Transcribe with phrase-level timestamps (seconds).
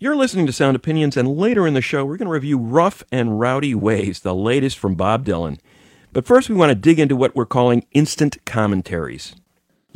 [0.00, 3.02] You're listening to Sound Opinions, and later in the show, we're going to review Rough
[3.10, 5.58] and Rowdy Ways, the latest from Bob Dylan.
[6.12, 9.34] But first, we want to dig into what we're calling instant commentaries.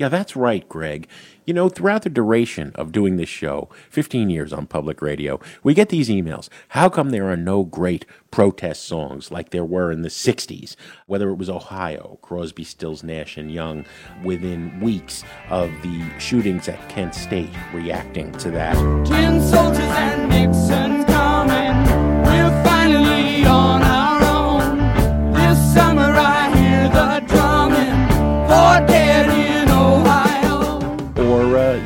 [0.02, 1.06] Yeah, that's right, Greg.
[1.46, 5.74] You know, throughout the duration of doing this show, 15 years on public radio, we
[5.74, 6.48] get these emails.
[6.70, 10.74] How come there are no great protest songs like there were in the 60s?
[11.06, 13.84] Whether it was Ohio, Crosby, Stills, Nash, and Young,
[14.24, 18.74] within weeks of the shootings at Kent State, reacting to that.
[19.06, 21.76] Tin soldiers and coming.
[22.24, 25.32] We're finally on our own.
[25.32, 28.08] This summer I hear the drumming.
[28.48, 29.11] For dead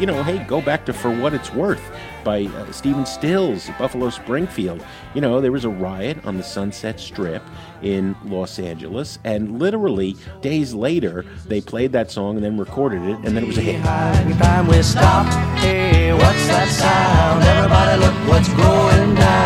[0.06, 1.83] you know, hey, go back to For What It's Worth
[2.23, 4.80] by uh, Stephen Stills, Buffalo Springfield.
[5.15, 7.42] You know, there was a riot on the Sunset Strip
[7.82, 13.16] in Los Angeles, and literally days later, they played that song and then recorded it,
[13.24, 13.82] and then it was a hit.
[13.82, 15.27] Time we stop.
[15.59, 17.43] Hey, what's that sound?
[17.43, 19.43] Everybody look what's growing down.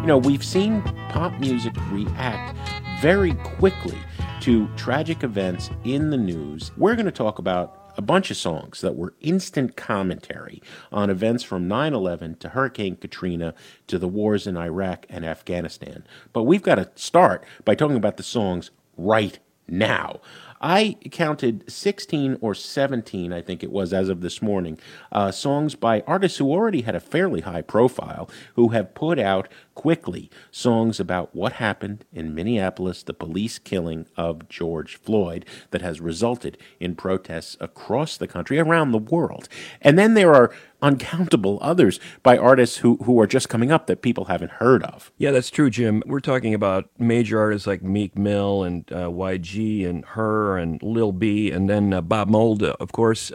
[0.00, 2.56] You know, we've seen pop music react
[3.02, 3.98] very quickly
[4.44, 6.70] to tragic events in the news.
[6.76, 11.42] We're going to talk about a bunch of songs that were instant commentary on events
[11.42, 13.54] from 9 11 to Hurricane Katrina
[13.86, 16.06] to the wars in Iraq and Afghanistan.
[16.34, 20.20] But we've got to start by talking about the songs right now.
[20.66, 24.78] I counted 16 or 17, I think it was, as of this morning,
[25.12, 29.46] uh, songs by artists who already had a fairly high profile, who have put out
[29.74, 36.00] quickly songs about what happened in Minneapolis, the police killing of George Floyd that has
[36.00, 39.50] resulted in protests across the country, around the world.
[39.82, 40.50] And then there are
[40.84, 45.10] uncountable others by artists who, who are just coming up that people haven't heard of.
[45.16, 46.02] Yeah, that's true, Jim.
[46.06, 51.12] We're talking about major artists like Meek Mill and uh, YG and Her and Lil
[51.12, 53.32] B, and then uh, Bob Mould, uh, of course,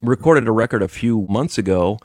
[0.00, 1.98] recorded a record a few months ago,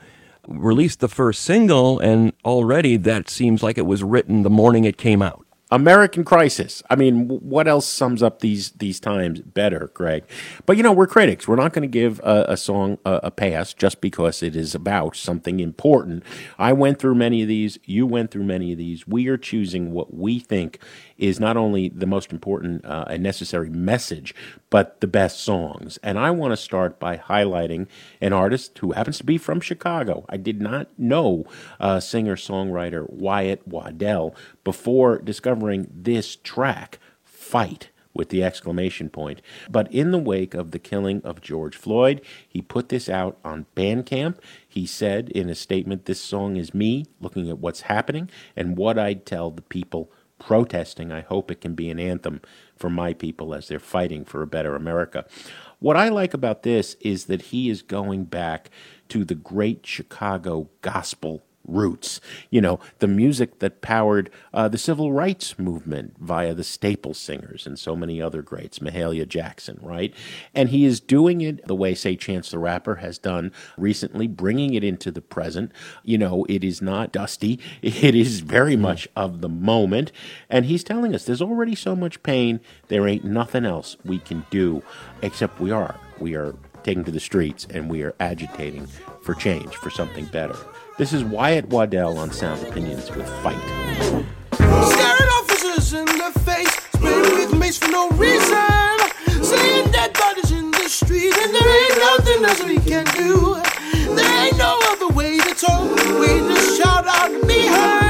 [0.47, 4.97] released the first single, and already that seems like it was written the morning it
[4.97, 5.42] came out.
[5.73, 6.83] American Crisis.
[6.87, 10.23] I mean, what else sums up these these times better, Greg?
[10.67, 11.47] But you know, we're critics.
[11.47, 14.75] We're not going to give a, a song a, a pass just because it is
[14.75, 16.23] about something important.
[16.59, 17.79] I went through many of these.
[17.85, 19.07] You went through many of these.
[19.07, 20.77] We are choosing what we think
[21.17, 24.35] is not only the most important uh, and necessary message,
[24.69, 25.97] but the best songs.
[26.03, 27.87] And I want to start by highlighting
[28.21, 30.25] an artist who happens to be from Chicago.
[30.29, 31.45] I did not know
[31.79, 39.41] uh, singer songwriter Wyatt Waddell before discovering this track, Fight with the exclamation point.
[39.69, 43.65] But in the wake of the killing of George Floyd, he put this out on
[43.75, 44.37] Bandcamp.
[44.67, 48.97] He said in a statement, This song is me looking at what's happening and what
[48.97, 51.11] I'd tell the people protesting.
[51.11, 52.41] I hope it can be an anthem
[52.75, 55.25] for my people as they're fighting for a better America.
[55.79, 58.69] What I like about this is that he is going back
[59.09, 62.19] to the great Chicago gospel roots.
[62.49, 67.65] You know, the music that powered uh, the civil rights movement via the Staple Singers
[67.65, 70.13] and so many other greats, Mahalia Jackson, right?
[70.53, 74.73] And he is doing it the way, say, Chance the Rapper has done recently, bringing
[74.73, 75.71] it into the present.
[76.03, 80.11] You know, it is not dusty, it is very much of the moment.
[80.49, 84.45] And he's telling us there's already so much pain, there ain't nothing else we can
[84.49, 84.83] do
[85.21, 85.95] except we are.
[86.19, 88.87] We are taking to the streets and we are agitating
[89.21, 90.55] for change, for something better.
[90.97, 93.57] This is Wyatt Waddell on Sound Opinions with Fight.
[94.53, 99.43] Staring officers in the face, with for no reason.
[99.43, 103.55] Seeing dead bodies in the street, and there ain't nothing else we can do.
[104.15, 105.97] There ain't no other way to talk,
[106.77, 108.02] shout out be heard.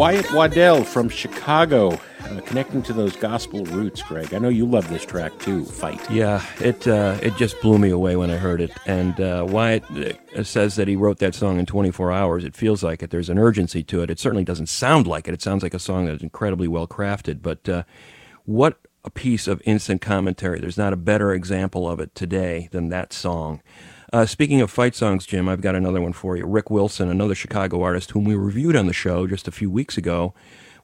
[0.00, 4.32] Wyatt Waddell from Chicago, uh, connecting to those gospel roots, Greg.
[4.32, 6.10] I know you love this track too, Fight.
[6.10, 8.70] Yeah, it uh, it just blew me away when I heard it.
[8.86, 9.84] And uh, Wyatt
[10.34, 12.44] uh, says that he wrote that song in 24 hours.
[12.46, 13.10] It feels like it.
[13.10, 14.08] There's an urgency to it.
[14.08, 15.34] It certainly doesn't sound like it.
[15.34, 17.42] It sounds like a song that's incredibly well crafted.
[17.42, 17.82] But uh,
[18.46, 20.60] what a piece of instant commentary.
[20.60, 23.60] There's not a better example of it today than that song.
[24.12, 26.44] Uh, speaking of fight songs, Jim, I've got another one for you.
[26.44, 29.96] Ric Wilson, another Chicago artist whom we reviewed on the show just a few weeks
[29.96, 30.34] ago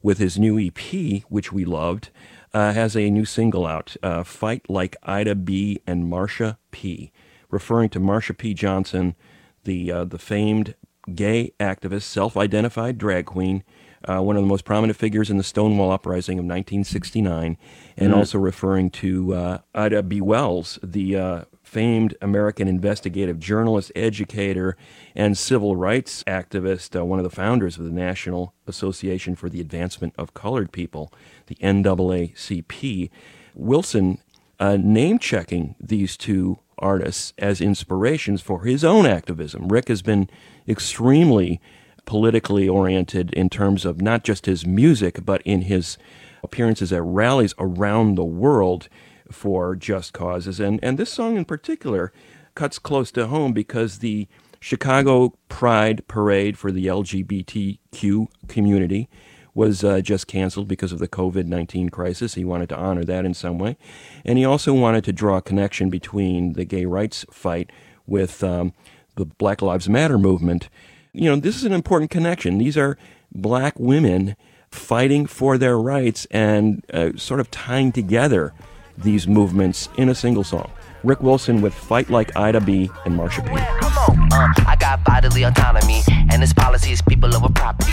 [0.00, 2.10] with his new EP, which we loved,
[2.54, 5.80] uh, has a new single out, uh, Fight Like Ida B.
[5.88, 7.10] and Marsha P.,
[7.50, 8.54] referring to Marsha P.
[8.54, 9.16] Johnson,
[9.64, 10.76] the, uh, the famed
[11.12, 13.64] gay activist, self identified drag queen,
[14.04, 17.56] uh, one of the most prominent figures in the Stonewall Uprising of 1969,
[17.96, 20.20] and also referring to uh, Ida B.
[20.20, 21.44] Wells, the uh,
[21.76, 24.78] famed American investigative journalist, educator,
[25.14, 29.60] and civil rights activist, uh, one of the founders of the National Association for the
[29.60, 31.12] Advancement of Colored People,
[31.48, 33.10] the NAACP.
[33.54, 34.16] Wilson
[34.58, 39.68] uh, name checking these two artists as inspirations for his own activism.
[39.68, 40.30] Ric has been
[40.66, 41.60] extremely
[42.06, 45.98] politically oriented in terms of not just his music, but in his
[46.42, 48.88] appearances at rallies around the world
[49.30, 50.60] for just causes.
[50.60, 52.12] And, and this song in particular
[52.54, 54.28] cuts close to home because the
[54.60, 59.08] Chicago Pride Parade for the LGBTQ community
[59.54, 62.34] was uh, just canceled because of the COVID 19 crisis.
[62.34, 63.76] He wanted to honor that in some way.
[64.24, 67.70] And he also wanted to draw a connection between the gay rights fight
[68.06, 68.74] with um,
[69.16, 70.68] the Black Lives Matter movement.
[71.12, 72.58] You know, this is an important connection.
[72.58, 72.98] These are
[73.32, 74.36] black women
[74.70, 78.52] fighting for their rights and uh, sort of tying together
[78.98, 80.70] these movements in a single song.
[81.04, 84.05] Ric Wilson with Fight Like Ida B and Marsha P.
[84.36, 87.92] Uh, I got bodily autonomy, and this policy is people over property.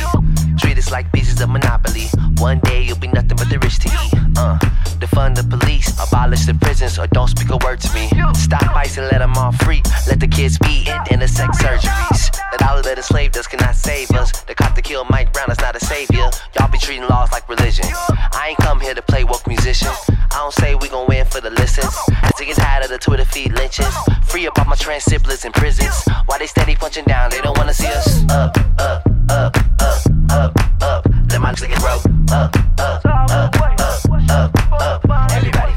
[0.60, 2.07] Treat us like pieces of monopoly.
[2.38, 4.13] One day you'll be nothing but the rich to eat.
[4.36, 4.60] Uh,
[5.00, 8.10] defund the police, abolish the prisons, or don't speak a word to me.
[8.34, 9.81] Stop ICE and let them all free.
[10.06, 12.31] Let the kids be in intersex surgeries.
[12.51, 14.31] The dollar that enslaved us cannot save us.
[14.44, 16.30] The cop that killed Mike Brown is not a savior.
[16.60, 17.86] Y'all be treating laws like religion.
[17.89, 19.92] I ain't come here to play woke musician.
[20.10, 21.94] I don't say we gon' win for the listens.
[22.36, 23.96] Sick and tired of the Twitter feed lynchings.
[24.25, 26.04] Free up all my trans siblings in prisons.
[26.33, 27.30] Why they steady punching down?
[27.30, 29.95] They don't wanna see us up, up, up, up,
[30.31, 31.06] up, up.
[31.30, 32.03] Let my niggas get broke.
[32.31, 34.51] Up, up, up, up,
[34.81, 35.31] up, up.
[35.31, 35.74] Everybody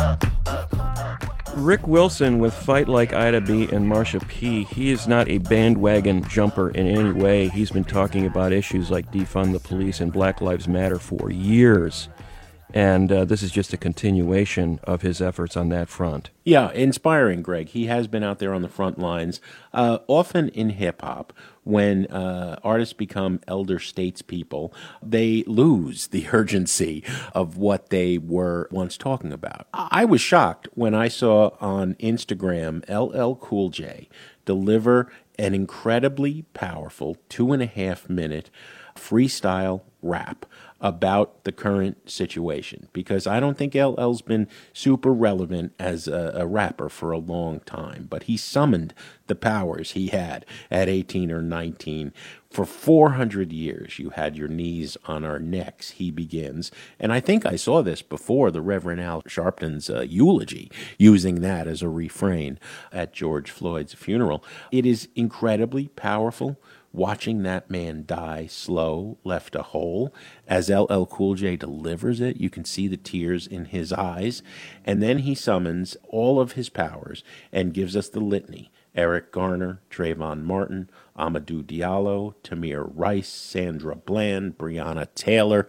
[0.00, 1.54] up.
[1.54, 4.64] Ric Wilson with Fight Like Ida B and Marsha P.
[4.64, 7.46] He is not a bandwagon jumper in any way.
[7.46, 12.08] He's been talking about issues like defund the police and Black Lives Matter for years.
[12.74, 16.30] And uh, this is just a continuation of his efforts on that front.
[16.44, 17.68] Yeah, inspiring, Greg.
[17.68, 19.40] He has been out there on the front lines.
[19.72, 21.32] Uh, often in hip hop,
[21.64, 27.04] when uh, artists become elder statespeople, they lose the urgency
[27.34, 29.68] of what they were once talking about.
[29.72, 34.08] I I was shocked when I saw on Instagram LL Cool J
[34.44, 38.50] deliver an incredibly powerful two and a half minute
[38.96, 40.44] freestyle rap
[40.82, 46.46] about the current situation because I don't think LL's been super relevant as a, a,
[46.46, 48.92] rapper for a long time, but he summoned
[49.28, 52.12] the powers he had at 18 or 19.
[52.50, 56.70] For 400 years, you had your knees on our necks, he begins.
[56.98, 61.66] And I think I saw this before the Reverend Al Sharpton's uh, eulogy, using that
[61.68, 62.58] as a refrain
[62.92, 64.44] at George Floyd's funeral.
[64.72, 66.58] It is incredibly powerful
[66.92, 70.12] watching that man die slow left a hole
[70.46, 74.42] as LL Cool J delivers it you can see the tears in his eyes
[74.84, 79.80] and then he summons all of his powers and gives us the litany Eric Garner,
[79.90, 85.66] Trayvon Martin, Amadou Diallo, Tamir Rice, Sandra Bland, Breonna Taylor.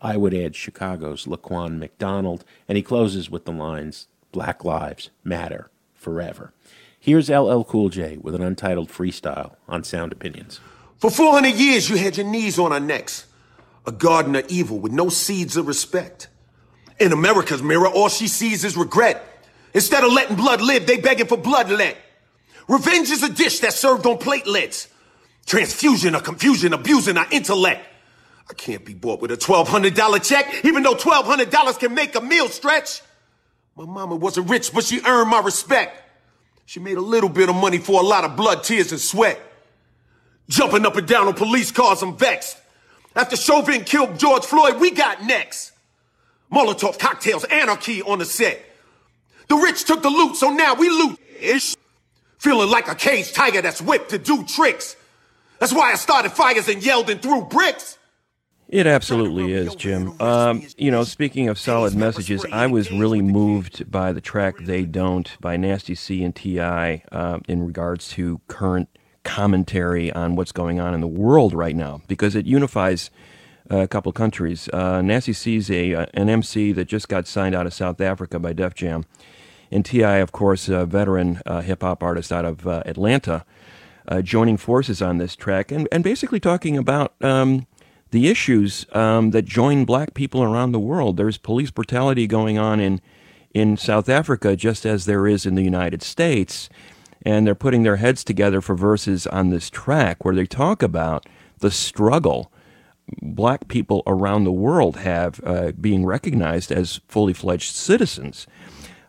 [0.00, 5.70] I would add Chicago's Laquan McDonald, and he closes with the lines Black Lives Matter
[5.94, 6.54] Forever.
[7.04, 10.60] Here's LL Cool J with an untitled freestyle on Sound Opinions.
[10.98, 13.26] For 400 years, you had your knees on our necks.
[13.84, 16.28] A garden of evil with no seeds of respect.
[17.00, 19.20] In America's mirror, all she sees is regret.
[19.74, 21.96] Instead of letting blood live, they begging for bloodlet.
[22.68, 24.86] Revenge is a dish that's served on platelets.
[25.44, 27.84] Transfusion of confusion, abusing our intellect.
[28.48, 32.48] I can't be bought with a $1,200 check, even though $1,200 can make a meal
[32.48, 33.02] stretch.
[33.74, 35.98] My mama wasn't rich, but she earned my respect.
[36.72, 39.38] She made a little bit of money for a lot of blood, tears, and sweat.
[40.48, 42.56] Jumping up and down on police cars, I'm vexed.
[43.14, 45.72] After Chauvin killed George Floyd, we got next.
[46.50, 48.64] Molotov cocktails, anarchy on the set.
[49.48, 51.76] The rich took the loot, so now we loot ish.
[52.38, 54.96] Feeling like a caged tiger that's whipped to do tricks.
[55.58, 57.98] That's why I started fires and yelled and threw bricks.
[58.72, 60.18] It absolutely is, Jim.
[60.18, 64.86] Um, you know, speaking of solid messages, I was really moved by the track "They
[64.86, 67.02] Don't" by Nasty C and T.I.
[67.12, 68.88] uh, in regards to current
[69.24, 73.10] commentary on what's going on in the world right now, because it unifies
[73.70, 74.70] uh, a couple countries.
[74.72, 78.38] Uh, Nasty C's a uh, an MC that just got signed out of South Africa
[78.38, 79.04] by Def Jam,
[79.70, 83.44] and T.I., of course, a veteran uh, hip hop artist out of uh, Atlanta,
[84.08, 87.12] uh, joining forces on this track and and basically talking about.
[87.20, 87.66] Um,
[88.12, 91.16] the issues um, that join black people around the world.
[91.16, 93.00] There's police brutality going on in
[93.52, 96.70] in South Africa just as there is in the United States,
[97.26, 101.26] and they're putting their heads together for verses on this track where they talk about
[101.58, 102.50] the struggle
[103.20, 108.46] black people around the world have uh, being recognized as fully fledged citizens.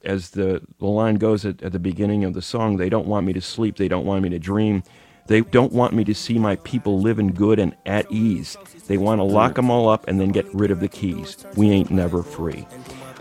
[0.03, 3.25] As the, the line goes at, at the beginning of the song, they don't want
[3.25, 4.83] me to sleep, they don't want me to dream.
[5.27, 8.57] They don't want me to see my people living good and at ease.
[8.87, 11.45] They want to lock them all up and then get rid of the keys.
[11.55, 12.67] We ain't never free.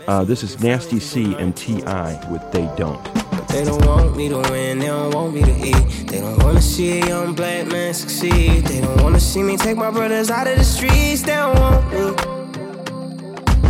[0.05, 2.29] Uh, this is Nasty C and T.I.
[2.29, 3.01] with They Don't.
[3.47, 6.07] They don't want me to win, they don't want me to eat.
[6.07, 8.65] They don't wanna see a young black man succeed.
[8.65, 11.21] They don't wanna see me take my brothers out of the streets.
[11.21, 12.33] They don't want me.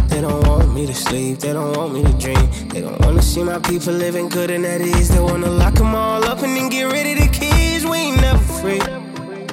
[0.07, 2.69] They don't want me to sleep, they don't want me to dream.
[2.69, 5.09] They don't wanna see my people living good and at ease.
[5.09, 7.22] They wanna lock them all up and then get rid of
[8.63, 8.79] free.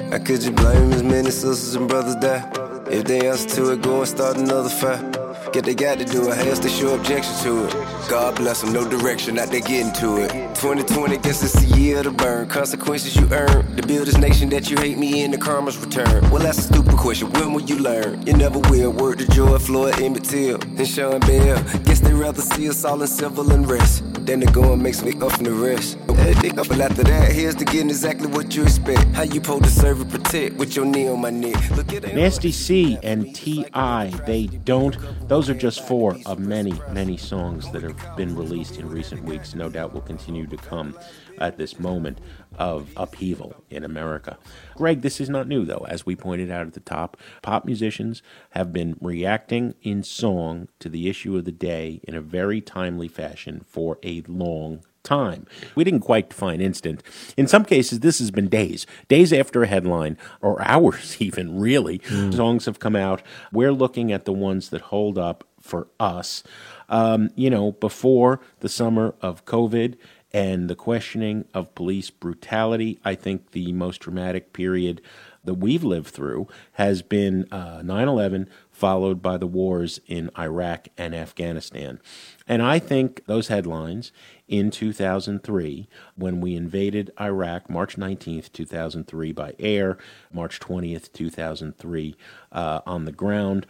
[0.09, 2.43] How could you blame as many sisters and brothers die?
[2.89, 5.20] If they answer to it, go and start another fight.
[5.51, 7.73] Get they got to do it, else they show objection to it?
[8.09, 10.29] God bless them, no direction, not they getting to it.
[10.55, 12.47] 2020, guess it's the year to burn.
[12.47, 13.75] Consequences you earn.
[13.75, 16.29] To build this nation that you hate me in, the karma's return.
[16.29, 18.25] Well, that's a stupid question, when will you learn?
[18.25, 18.91] You never will.
[18.91, 21.61] Word to Joy, Floyd, Emmett Till, and Sean Bell.
[21.83, 24.05] Guess they rather see us all in civil unrest.
[24.25, 25.97] Then the going makes me up from the rest.
[26.07, 29.03] But after that, here's to getting exactly what you expect.
[29.15, 31.69] How you to serve and protect with your knee on my neck.
[31.71, 32.03] Look at.
[32.13, 34.07] Nasty C and T.I.
[34.25, 34.95] They don't.
[35.27, 39.55] Those are just four of many, many songs that have been released in recent weeks.
[39.55, 40.97] No doubt will continue to come
[41.39, 42.19] at this moment
[42.57, 44.37] of upheaval in America.
[44.75, 45.85] Greg, this is not new, though.
[45.89, 48.21] As we pointed out at the top, pop musicians
[48.51, 53.07] have been reacting in song to the issue of the day in a very timely
[53.07, 55.45] fashion for a long time.
[55.75, 57.03] We didn't quite define instant.
[57.37, 62.01] In some cases, this has been days, days after a headline, or hours even, really.
[62.31, 63.21] Songs have come out.
[63.51, 66.43] We're looking at the ones that hold up for us.
[66.89, 69.97] Um, you know, before the summer of COVID
[70.33, 75.01] and the questioning of police brutality, I think the most dramatic period
[75.43, 81.15] that we've lived through has been 9 11, followed by the wars in Iraq and
[81.15, 81.99] Afghanistan.
[82.47, 84.11] And I think those headlines
[84.51, 89.97] in 2003, when we invaded Iraq, March 19th, 2003, by air,
[90.31, 92.15] March 20th, 2003,
[92.51, 93.65] uh, on the ground,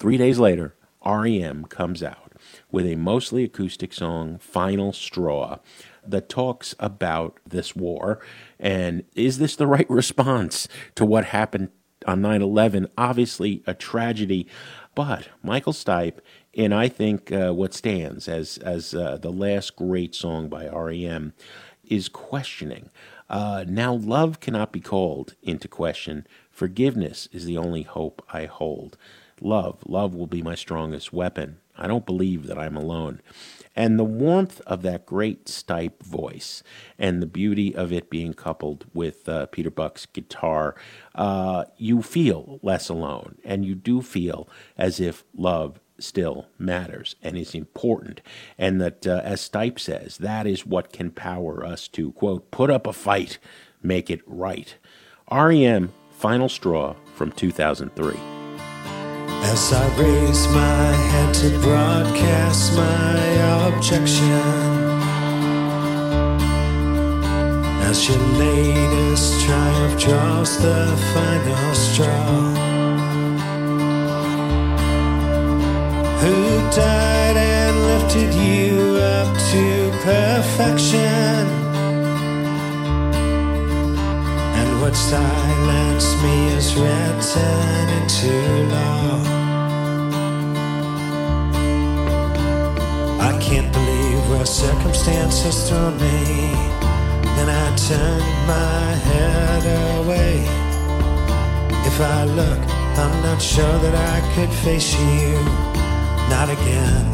[0.00, 2.32] Three days later, REM comes out
[2.70, 5.58] with a mostly acoustic song, Final Straw,
[6.06, 8.18] that talks about this war.
[8.58, 11.68] And is this the right response to what happened
[12.06, 12.88] on 9 11?
[12.96, 14.46] Obviously, a tragedy.
[14.94, 16.20] But Michael Stipe,
[16.52, 21.32] in I think uh, what stands as, as uh, the last great song by REM,
[21.84, 22.90] is questioning.
[23.28, 26.26] Uh, now, love cannot be called into question.
[26.50, 28.96] Forgiveness is the only hope I hold.
[29.40, 31.58] Love, love will be my strongest weapon.
[31.76, 33.22] I don't believe that I'm alone.
[33.74, 36.62] And the warmth of that great Stipe voice
[36.98, 40.74] and the beauty of it being coupled with uh, Peter Buck's guitar,
[41.14, 43.38] uh, you feel less alone.
[43.44, 48.20] And you do feel as if love still matters and is important.
[48.58, 52.70] And that, uh, as Stipe says, that is what can power us to, quote, put
[52.70, 53.38] up a fight,
[53.82, 54.76] make it right.
[55.30, 58.14] REM, Final Straw from 2003.
[59.42, 63.20] As I raise my head to broadcast my
[63.68, 64.80] objection,
[67.90, 72.69] as your latest triumph draws the final straw.
[76.20, 81.46] Who died and lifted you up to perfection?
[84.60, 88.34] And what silenced me is written into
[88.68, 89.22] law.
[93.18, 96.52] I can't believe where circumstances thrown me.
[97.36, 99.64] Then I turn my head
[99.96, 100.44] away.
[101.86, 102.60] If I look,
[102.98, 105.79] I'm not sure that I could face you.
[106.30, 107.10] Not again.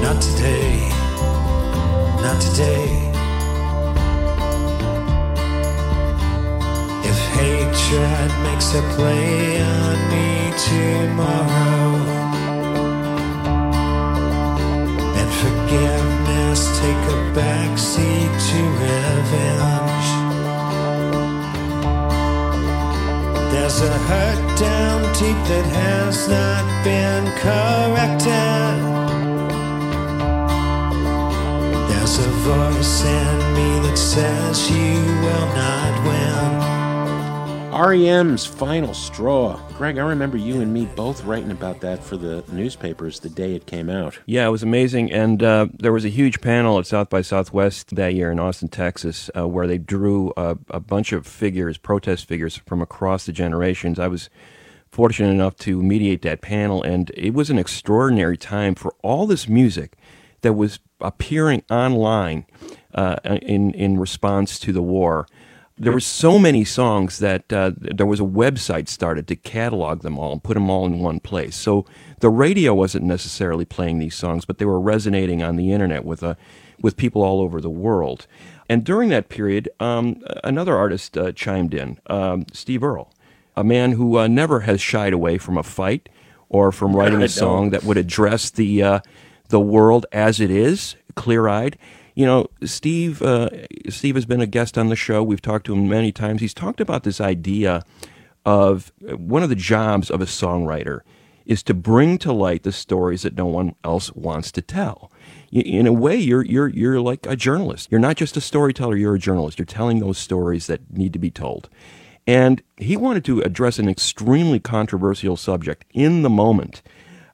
[0.00, 0.88] Not today.
[2.24, 2.88] Not today.
[7.10, 11.94] If hatred makes a play on me tomorrow,
[15.20, 19.81] and forgiveness take a backseat to revenge.
[23.62, 28.78] There's a hurt down deep that has not been corrected.
[31.88, 36.71] There's a voice in me that says you will not win.
[37.72, 39.58] REM's Final Straw.
[39.78, 43.54] Greg, I remember you and me both writing about that for the newspapers the day
[43.54, 44.18] it came out.
[44.26, 45.10] Yeah, it was amazing.
[45.10, 48.68] And uh, there was a huge panel at South by Southwest that year in Austin,
[48.68, 53.32] Texas, uh, where they drew a, a bunch of figures, protest figures from across the
[53.32, 53.98] generations.
[53.98, 54.28] I was
[54.90, 59.48] fortunate enough to mediate that panel, and it was an extraordinary time for all this
[59.48, 59.96] music
[60.42, 62.44] that was appearing online
[62.94, 65.26] uh, in in response to the war.
[65.82, 70.16] There were so many songs that uh, there was a website started to catalog them
[70.16, 71.56] all and put them all in one place.
[71.56, 71.86] So
[72.20, 76.22] the radio wasn't necessarily playing these songs, but they were resonating on the internet with
[76.22, 76.36] a
[76.80, 78.28] with people all over the world.
[78.68, 83.12] And during that period, um, another artist uh, chimed in, um, Steve Earle,
[83.56, 86.08] a man who uh, never has shied away from a fight
[86.48, 89.00] or from writing a song that would address the uh,
[89.48, 91.76] the world as it is, clear eyed.
[92.14, 93.22] You know, Steve.
[93.22, 93.48] Uh,
[93.88, 95.22] Steve has been a guest on the show.
[95.22, 96.40] We've talked to him many times.
[96.40, 97.84] He's talked about this idea
[98.44, 101.00] of uh, one of the jobs of a songwriter
[101.44, 105.10] is to bring to light the stories that no one else wants to tell.
[105.50, 107.88] In a way, you're you're you're like a journalist.
[107.90, 108.96] You're not just a storyteller.
[108.96, 109.58] You're a journalist.
[109.58, 111.68] You're telling those stories that need to be told.
[112.26, 116.80] And he wanted to address an extremely controversial subject in the moment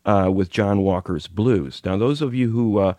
[0.06, 1.82] uh, with John Walker's Blues.
[1.84, 2.94] Now, those of you who uh,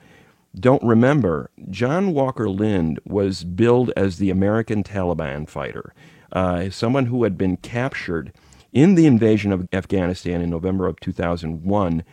[0.58, 5.94] don't remember, John Walker Lindh was billed as the American Taliban fighter,
[6.32, 8.34] uh, someone who had been captured
[8.74, 12.04] in the invasion of Afghanistan in November of 2001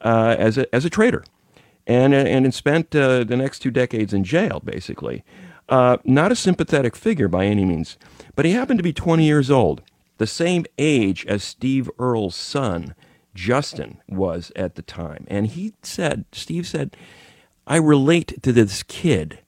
[0.00, 1.24] uh, as, a, as a traitor
[1.86, 5.24] and, and spent uh, the next two decades in jail, basically.
[5.68, 7.96] Uh, not a sympathetic figure by any means,
[8.34, 9.82] but he happened to be 20 years old,
[10.18, 12.94] the same age as Steve Earle's son,
[13.34, 15.24] Justin, was at the time.
[15.28, 16.96] And he said, Steve said,
[17.72, 19.38] I relate to this kid.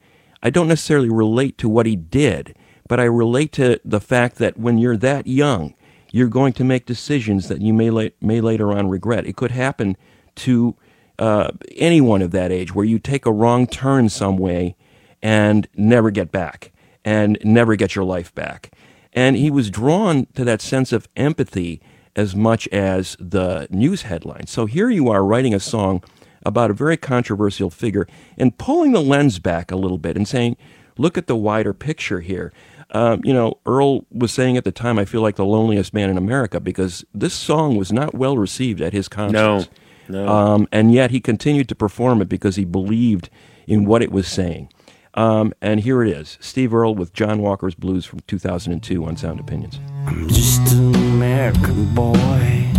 [0.43, 2.57] I don't necessarily relate to what he did,
[2.89, 5.75] but I relate to the fact that when you're that young,
[6.11, 9.27] you're going to make decisions that you may, la- may later on regret.
[9.27, 9.99] It could happen
[10.37, 10.75] to
[11.19, 14.75] uh, anyone of that age where you take a wrong turn some way
[15.21, 16.73] and never get back
[17.05, 18.73] and never get your life back.
[19.13, 21.83] And he was drawn to that sense of empathy
[22.17, 24.51] as much as the news headlines.
[24.51, 26.03] So here you are writing a song
[26.45, 30.57] about a very controversial figure and pulling the lens back a little bit and saying,
[30.99, 32.53] look at the wider picture here.
[32.91, 36.11] Um, you know, Earle was saying at the time, I feel like the loneliest man
[36.11, 39.69] in America because this song was not well received at his concerts.
[40.09, 40.29] No, no.
[40.29, 43.31] Um, and yet he continued to perform it because he believed
[43.67, 44.69] in what it was saying.
[45.15, 49.41] Um, and here it is Steve Earle with John Walker's Blues from 2002 on Sound
[49.41, 49.79] Opinions.
[50.07, 52.74] I'm just an American boy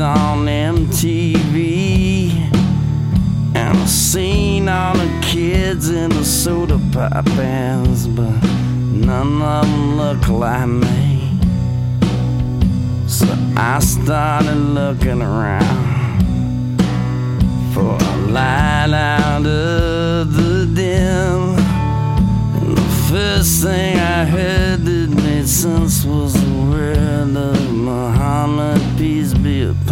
[0.00, 2.30] on MTV
[3.54, 8.42] and I've seen all the kids in the soda pop bands but
[9.10, 11.38] none of them look like me.
[13.06, 15.90] So I started looking around
[17.74, 21.58] for a light out of the dim.
[22.60, 29.34] And the first thing I heard that made sense was the word of Muhammad, peace
[29.34, 29.89] be upon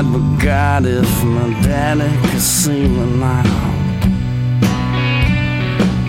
[0.00, 3.42] God but God if my daddy could see me now.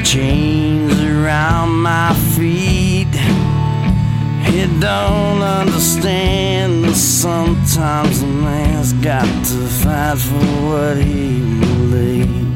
[0.04, 3.14] Chains around my feet.
[4.54, 12.51] You don't understand that sometimes a man's got to fight for what he believes.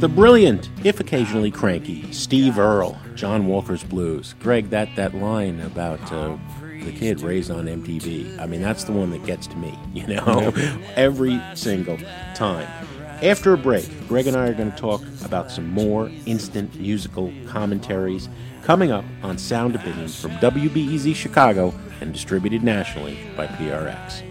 [0.00, 4.34] The brilliant, if occasionally cranky, Steve Earle, John Walker's Blues.
[4.40, 8.92] Greg, that, that line about uh, the kid raised on MTV, I mean, that's the
[8.92, 10.54] one that gets to me, you know,
[10.96, 11.98] every single
[12.34, 12.66] time.
[13.22, 17.30] After a break, Greg and I are going to talk about some more instant musical
[17.46, 18.30] commentaries
[18.62, 24.22] coming up on Sound Opinions from WBEZ Chicago and distributed nationally by PRX.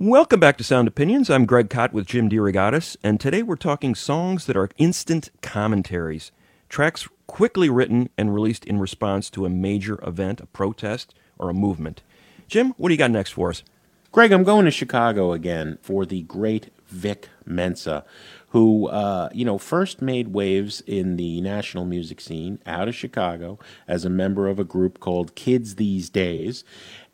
[0.00, 1.28] Welcome back to Sound Opinions.
[1.28, 6.30] I'm Greg Kot with Jim DeRogatis, and today we're talking songs that are instant commentaries.
[6.68, 11.52] Tracks quickly written and released in response to a major event, a protest, or a
[11.52, 12.02] movement.
[12.46, 13.64] Jim, what do you got next for us?
[14.12, 18.04] Greg, I'm going to Chicago again for the great Vic Mensa,
[18.50, 23.58] who, uh, you know, first made waves in the national music scene out of Chicago
[23.86, 26.64] as a member of a group called Kids These Days.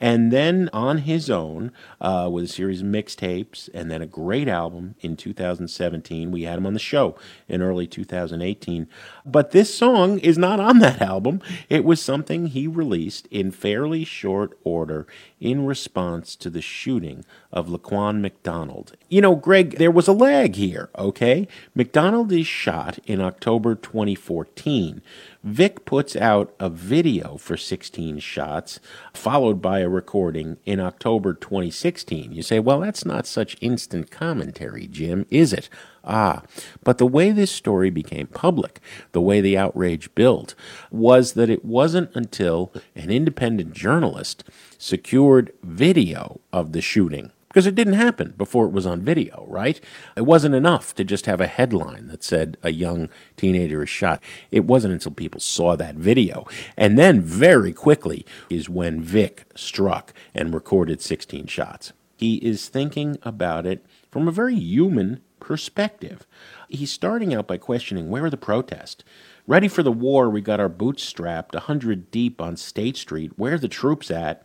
[0.01, 4.49] And then on his own, uh, with a series of mixtapes and then a great
[4.49, 6.31] album in 2017.
[6.31, 7.17] We had him on the show
[7.49, 8.89] in early 2018.
[9.25, 11.41] But this song is not on that album.
[11.69, 15.07] It was something he released in fairly short order
[15.41, 18.97] in response to the shooting of Laquan McDonald.
[19.09, 21.47] You know, Greg, there was a lag here, okay?
[21.75, 25.03] McDonald is shot in October 2014.
[25.45, 28.81] Vic puts out a video for 16 shots,
[29.13, 32.33] followed by a recording in October 2016.
[32.33, 35.69] You say, well, that's not such instant commentary, Jim, is it?
[36.03, 36.45] Ah,
[36.83, 38.81] but the way this story became public,
[39.13, 40.55] the way the outrage built,
[40.91, 44.45] was that it wasn't until an independent journalist
[44.79, 49.81] secured video of the shooting because it didn't happen before it was on video, right?
[50.17, 54.21] It wasn't enough to just have a headline that said a young teenager is shot.
[54.51, 56.49] It wasn't until people saw that video.
[56.77, 61.93] And then very quickly is when Vic struck and recorded 16 shots.
[62.17, 66.27] He is thinking about it from a very human perspective.
[66.69, 69.05] He's starting out by questioning where are the protests?
[69.47, 73.33] Ready for the war, we got our boots strapped, a hundred deep on State Street.
[73.37, 74.43] Where are the troops at?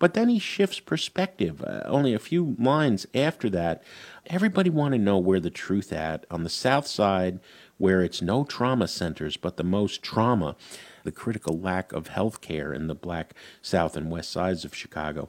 [0.00, 1.62] But then he shifts perspective.
[1.62, 3.84] Uh, only a few lines after that,
[4.26, 7.38] everybody want to know where the truth at on the south side,
[7.78, 10.56] where it's no trauma centers, but the most trauma,
[11.04, 15.28] the critical lack of health care in the black south and west sides of Chicago.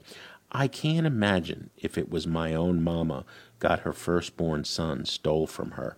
[0.54, 3.26] I can't imagine if it was my own mama
[3.62, 5.95] got her firstborn son stole from her.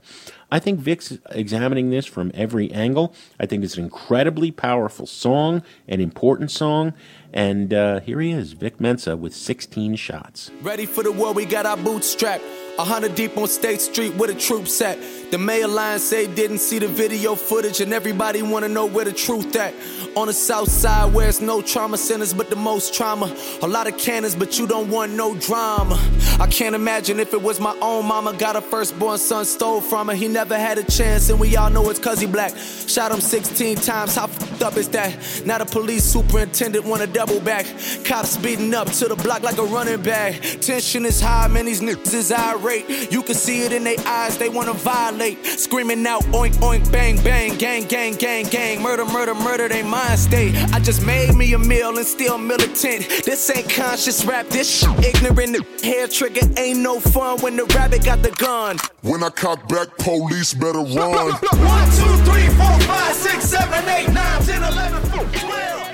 [0.52, 3.15] I think Vic's examining this from every angle.
[3.39, 6.93] I think it's an incredibly powerful song, an important song,
[7.34, 10.52] and uh, here he is, Vic Mensa with 16 shots.
[10.62, 12.43] Ready for the war, we got our boots strapped.
[12.80, 14.97] A hundred deep on State Street where the troops at.
[15.30, 19.13] The mayor line say didn't see the video footage, and everybody wanna know where the
[19.13, 19.76] truth at.
[20.15, 23.36] On the south side where it's no trauma centers, but the most trauma.
[23.62, 25.99] A lot of cannons, but you don't want no drama.
[26.39, 30.08] I can't imagine if it was my own mama got her firstborn son stole from
[30.08, 30.16] her.
[30.16, 32.56] He never had a chance, and we all know it's cause he black.
[32.58, 35.44] Shot him 16 times, how fucked up is that?
[35.46, 37.66] Now the police superintendent wanna double back.
[38.06, 40.42] Cops speeding up to the block like a running back.
[40.62, 43.12] Tension is high, man, these niggas is irate.
[43.12, 45.46] You can see it in their eyes, they wanna violate.
[45.46, 48.82] Screaming out, oink, oink, bang, bang, gang, gang, gang, gang.
[48.82, 50.56] Murder, murder, murder, they mind state.
[50.74, 53.08] I just made me a meal and still militant.
[53.26, 55.58] This ain't conscious rap, this shit ignorant.
[55.84, 58.78] Hair trigger ain't no fun when the rabbit got the gun.
[59.02, 61.34] When I cock back, police better run.
[61.34, 65.90] One, two, three, four, five, six, seven, eight, nine, ten, eleven, twelve.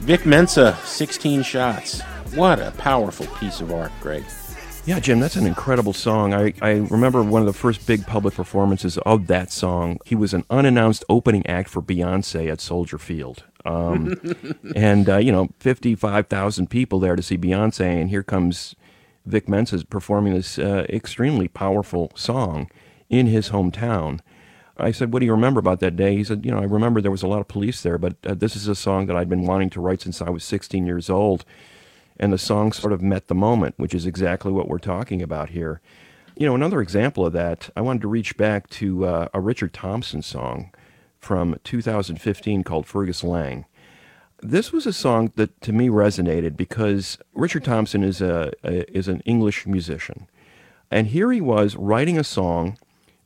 [0.00, 2.00] Vic Mensa, 16 shots.
[2.34, 4.24] What a powerful piece of art, Greg.
[4.86, 6.32] Yeah, Jim, that's an incredible song.
[6.32, 9.98] I, I remember one of the first big public performances of that song.
[10.06, 13.44] He was an unannounced opening act for Beyonce at Soldier Field.
[13.66, 14.18] Um,
[14.74, 18.74] and, uh, you know, 55,000 people there to see Beyonce, and here comes
[19.28, 22.70] Vic Mensa performing this uh, extremely powerful song
[23.08, 24.20] in his hometown.
[24.76, 26.16] I said, What do you remember about that day?
[26.16, 28.34] He said, You know, I remember there was a lot of police there, but uh,
[28.34, 31.10] this is a song that I'd been wanting to write since I was 16 years
[31.10, 31.44] old
[32.18, 35.50] and the song sort of met the moment, which is exactly what we're talking about
[35.50, 35.80] here.
[36.36, 39.72] You know, another example of that, I wanted to reach back to uh, a Richard
[39.72, 40.72] Thompson song
[41.18, 43.66] from 2015 called Fergus Laing.
[44.40, 49.08] This was a song that to me resonated because Richard Thompson is a, a is
[49.08, 50.28] an English musician.
[50.90, 52.78] And here he was writing a song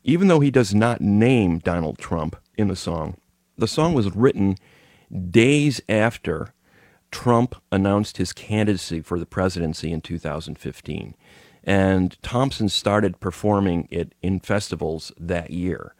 [0.04, 3.16] even though he does not name Donald Trump in the song.
[3.56, 4.56] The song was written
[5.30, 6.54] days after
[7.10, 11.14] Trump announced his candidacy for the presidency in 2015.
[11.64, 15.94] And Thompson started performing it in festivals that year.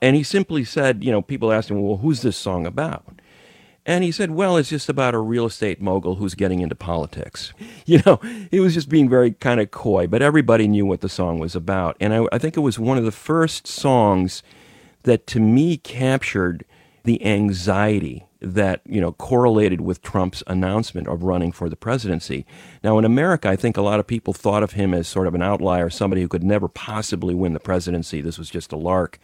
[0.00, 3.20] And he simply said, you know, people asked him, well, who's this song about?
[3.86, 7.52] And he said, well, it's just about a real estate mogul who's getting into politics.
[7.88, 8.18] You know,
[8.50, 11.54] he was just being very kind of coy, but everybody knew what the song was
[11.54, 11.96] about.
[12.00, 14.42] And I, I think it was one of the first songs
[15.04, 16.64] that to me captured
[17.04, 22.44] the anxiety that you know correlated with Trump's announcement of running for the presidency.
[22.82, 25.34] Now in America, I think a lot of people thought of him as sort of
[25.34, 28.20] an outlier, somebody who could never possibly win the presidency.
[28.20, 29.18] This was just a lark.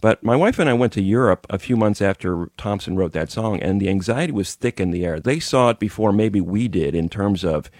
[0.00, 3.30] But my wife and I went to Europe a few months after Thompson wrote that
[3.30, 5.18] song, and the anxiety was thick in the air.
[5.18, 7.70] They saw it before maybe we did in terms of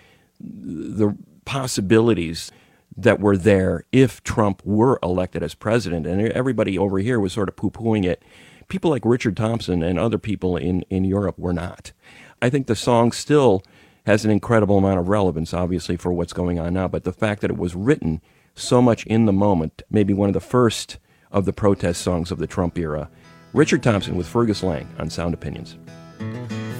[0.40, 2.50] the possibilities
[2.96, 6.06] that were there if Trump were elected as president.
[6.06, 8.22] And everybody over here was sort of poo pooing it
[8.68, 11.92] people like Richard Thompson and other people in, in Europe were not.
[12.40, 13.62] I think the song still
[14.04, 16.88] has an incredible amount of relevance, obviously, for what's going on now.
[16.88, 18.20] But the fact that it was written
[18.54, 20.98] so much in the moment, maybe one of the first
[21.32, 23.08] of the protest songs of the Trump era.
[23.52, 25.76] Richard Thompson with Fergus Laing on Sound Opinions.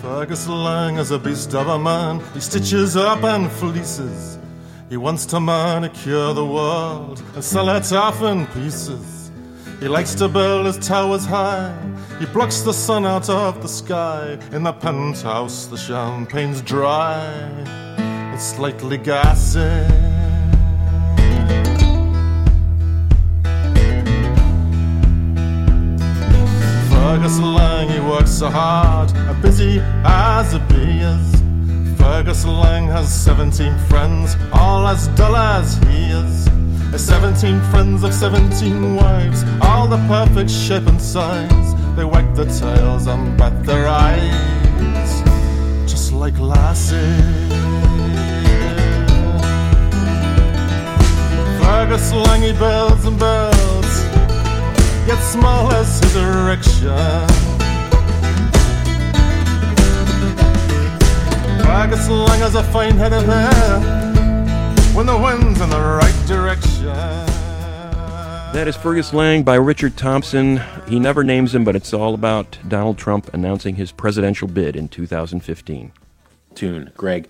[0.03, 2.21] Fergus Laing is a beast of a man.
[2.35, 4.39] He stitches up and fleeces.
[4.89, 9.31] He wants to manicure the world and sell it off in pieces.
[9.81, 11.77] He likes to build his towers high.
[12.19, 14.39] He blocks the sun out of the sky.
[14.53, 17.27] In the penthouse, the champagne's dry.
[18.33, 20.06] It's slightly gassy.
[27.27, 31.99] Laing, he works so hard, as busy as a bee is.
[31.99, 36.47] Fergus Laing has 17 friends, all as dull as he is.
[36.93, 41.75] Has 17 friends of 17 wives, all the perfect shape and size.
[41.97, 45.23] They wag their tails and bat their eyes,
[45.91, 47.53] just like lasses.
[51.61, 53.66] Fergus Laing, he builds and builds,
[55.07, 56.89] yet small as his erection.
[61.65, 63.81] Fergus Laing has a fine head of hair
[64.95, 66.87] when the wind's in the right direction.
[68.53, 70.63] That is Fergus Laing by Richard Thompson.
[70.89, 74.89] He never names him, but it's all about Donald Trump announcing his presidential bid in
[74.89, 75.93] 2015.
[76.55, 77.29] tune, Greg.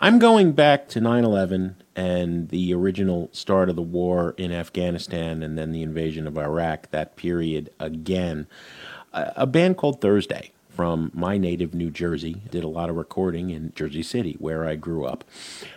[0.00, 5.42] I'm going back to 9 11 and the original start of the war in Afghanistan
[5.42, 8.46] and then the invasion of Iraq, that period again.
[9.12, 13.72] A, band called Thursday from my native New Jersey did a lot of recording in
[13.76, 15.24] Jersey City, where I grew up.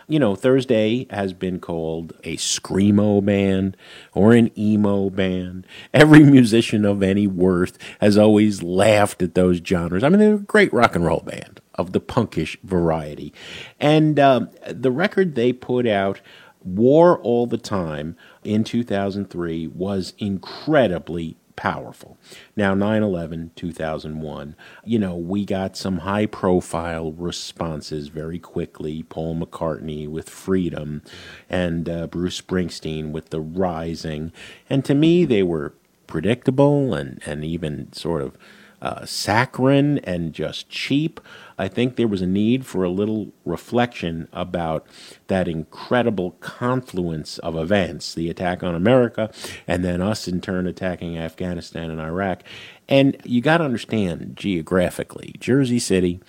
[0.08, 3.76] You know, Thursday has been called a screamo band
[4.12, 5.68] or an emo band.
[5.94, 10.02] Every musician of any worth has always laughed at those genres.
[10.02, 13.32] I mean, they're a great rock and roll band of the punkish variety.
[13.80, 16.20] And um, the record they put out,
[16.62, 22.16] War All the Time, in 2003, was incredibly powerful.
[22.56, 29.02] Now, 9 11, 2001, you know, we got some high profile responses very quickly.
[29.02, 31.02] Paul McCartney with Freedom
[31.50, 34.32] and uh, Bruce Springsteen with The Rising.
[34.70, 35.74] And to me, they were
[36.06, 38.36] predictable and, and even sort of
[38.80, 41.20] uh, saccharine and just cheap.
[41.58, 44.86] I think there was a need for a little reflection about
[45.26, 49.30] that incredible confluence of events the attack on America,
[49.66, 52.42] and then us in turn attacking Afghanistan and Iraq.
[52.88, 56.20] And you got to understand geographically, Jersey City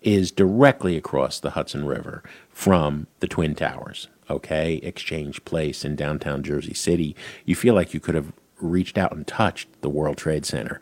[0.00, 4.74] is directly across the Hudson River from the Twin Towers, okay?
[4.76, 7.14] Exchange Place in downtown Jersey City.
[7.44, 10.80] You feel like you could have reached out and touched the World Trade Center.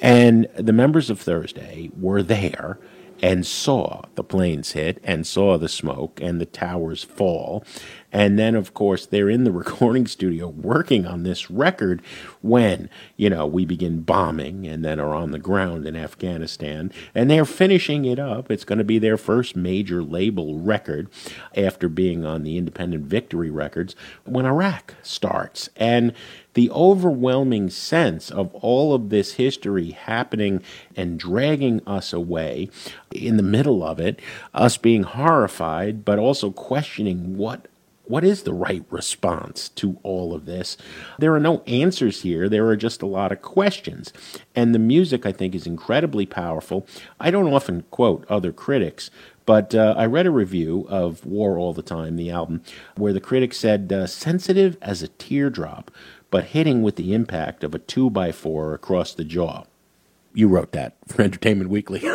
[0.00, 2.78] And the members of Thursday were there
[3.22, 7.64] and saw the planes hit and saw the smoke and the towers fall.
[8.12, 12.02] And then, of course, they're in the recording studio working on this record
[12.42, 16.92] when, you know, we begin bombing and then are on the ground in Afghanistan.
[17.14, 18.50] And they're finishing it up.
[18.50, 21.08] It's going to be their first major label record
[21.56, 23.94] after being on the Independent Victory Records
[24.24, 25.68] when Iraq starts.
[25.76, 26.12] And
[26.54, 30.62] the overwhelming sense of all of this history happening
[30.96, 32.68] and dragging us away
[33.12, 34.20] in the middle of it,
[34.52, 37.68] us being horrified, but also questioning what
[38.10, 40.76] what is the right response to all of this?
[41.18, 42.48] There are no answers here.
[42.48, 44.12] There are just a lot of questions.
[44.54, 46.86] And the music, I think, is incredibly powerful.
[47.20, 49.10] I don't often quote other critics,
[49.46, 52.62] but uh, I read a review of War All the Time, the album,
[52.96, 55.92] where the critic said, uh, sensitive as a teardrop,
[56.30, 59.64] but hitting with the impact of a two by four across the jaw.
[60.34, 62.00] You wrote that for Entertainment Weekly.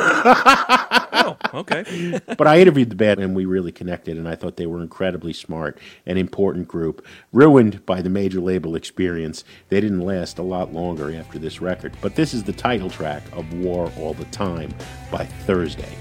[1.15, 2.19] oh, okay.
[2.37, 5.33] but I interviewed the band and we really connected, and I thought they were incredibly
[5.33, 7.05] smart, and important group.
[7.31, 11.95] Ruined by the major label experience, they didn't last a lot longer after this record.
[12.01, 14.73] But this is the title track of War All the Time
[15.11, 15.95] by Thursday.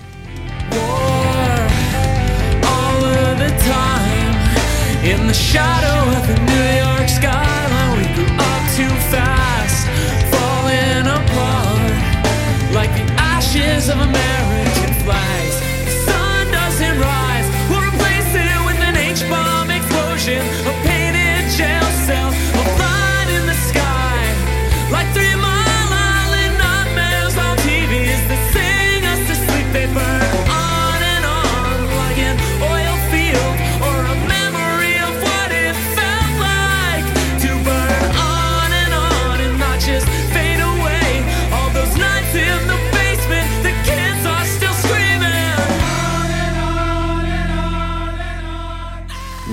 [0.73, 1.55] War
[2.67, 4.35] all of the time
[5.05, 7.99] in the shadow of the New York skyline.
[7.99, 9.87] We grew up too fast,
[10.33, 12.15] falling apart
[12.75, 14.44] like the ashes of American
[15.05, 15.54] flags.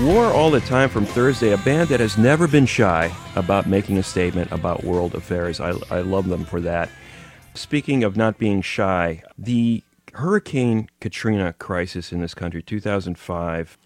[0.04, 3.98] War All the Time from Thursday, a band that has never been shy about making
[3.98, 5.60] a statement about world affairs.
[5.60, 6.88] I, I love them for that.
[7.54, 9.84] Speaking of not being shy, the
[10.14, 13.78] Hurricane Katrina crisis in this country, 2005,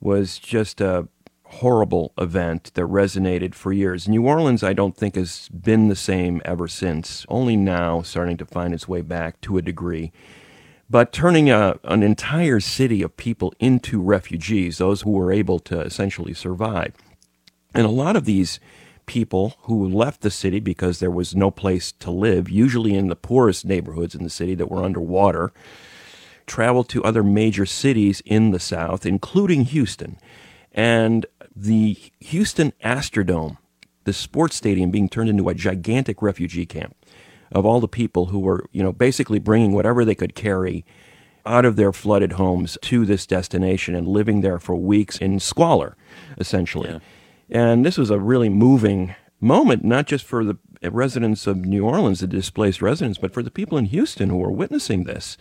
[0.00, 1.06] was just a
[1.44, 4.08] horrible event that resonated for years.
[4.08, 8.44] New Orleans, I don't think, has been the same ever since, only now starting to
[8.44, 10.10] find its way back to a degree.
[10.90, 15.80] But turning a, an entire city of people into refugees, those who were able to
[15.80, 16.94] essentially survive.
[17.72, 18.58] And a lot of these
[19.06, 23.14] people who left the city because there was no place to live, usually in the
[23.14, 25.52] poorest neighborhoods in the city that were underwater,
[26.46, 30.18] traveled to other major cities in the South, including Houston.
[30.72, 31.24] And
[31.54, 33.58] the Houston Astrodome,
[34.04, 36.96] the sports stadium being turned into a gigantic refugee camp
[37.52, 40.84] of all the people who were, you know, basically bringing whatever they could carry
[41.46, 45.96] out of their flooded homes to this destination and living there for weeks in squalor,
[46.38, 47.00] essentially.
[47.48, 52.20] And this was a really moving moment, not just for the residents of New Orleans,
[52.20, 55.36] the displaced residents, but for the people in Houston who were witnessing this.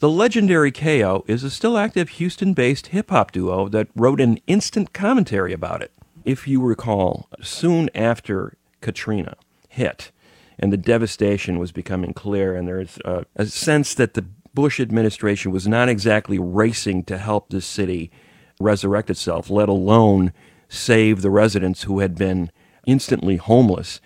[0.00, 4.38] The legendary KO is a still active Houston based hip hop duo that wrote an
[4.46, 5.92] instant commentary about it.
[6.24, 9.36] If you recall, soon after Katrina
[9.68, 10.12] hit
[10.58, 15.52] and the devastation was becoming clear, and there's a, a sense that the Bush administration
[15.52, 18.10] was not exactly racing to help this city
[18.60, 20.32] resurrect itself, let alone
[20.68, 22.50] save the residents who had been
[22.86, 24.00] instantly homeless.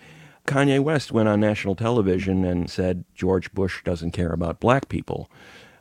[0.45, 5.31] Kanye West went on national television and said George Bush doesn't care about black people,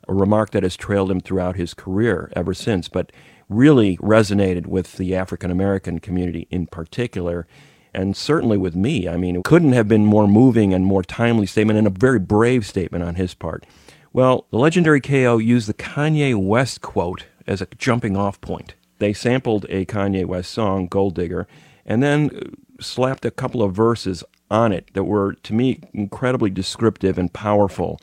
[0.08, 3.12] a remark that has trailed him throughout his career ever since, but
[3.48, 7.46] really resonated with the African American community in particular,
[7.94, 9.08] and certainly with me.
[9.08, 12.18] I mean, it couldn't have been more moving and more timely statement, and a very
[12.18, 13.64] brave statement on his part.
[14.12, 18.74] Well, the legendary KO used the Kanye West quote as a jumping off point.
[18.98, 21.48] They sampled a Kanye West song, Gold Digger,
[21.84, 26.50] and then uh, slapped a couple of verses on it that were, to me, incredibly
[26.50, 27.98] descriptive and powerful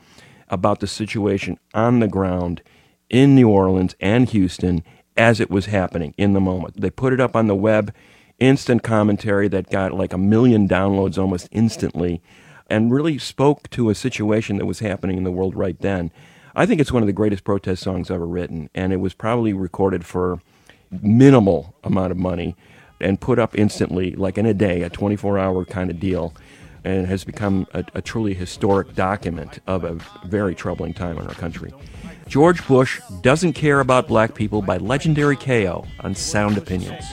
[0.49, 2.61] about the situation on the ground
[3.09, 4.83] in New Orleans and Houston
[5.15, 6.79] as it was happening in the moment.
[6.81, 7.93] They put it up on the web,
[8.39, 12.21] instant commentary that got like a million downloads almost instantly,
[12.69, 16.11] and really spoke to a situation that was happening in the world right then.
[16.55, 19.53] I think it's one of the greatest protest songs ever written, and it was probably
[19.53, 20.41] recorded for
[20.91, 22.55] minimal amount of money
[22.99, 26.33] and put up instantly, like in a day, a 24 hour kind of deal,
[26.83, 31.33] and has become a, a truly historic document of a very troubling time in our
[31.35, 31.73] country.
[32.29, 37.03] George Bush Doesn't Care About Black People by Legendary KO on Sound Opinions.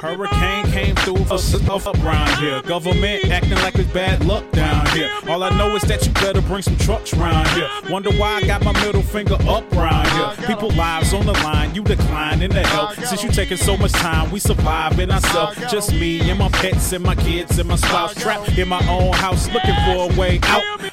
[0.00, 2.60] Hurricane came through for stuff around here.
[2.62, 5.08] Government acting like it's bad luck down here.
[5.28, 7.70] All I know is that you better bring some trucks here.
[7.88, 10.46] Wonder why I got my middle finger up here.
[10.48, 12.94] People lives on the line, you decline in the help.
[12.94, 15.58] Since you taking so much time, we surviving ourselves.
[15.70, 19.12] Just me and my pets and my kids and my spouse trapped in my own
[19.12, 20.90] house looking for a way out.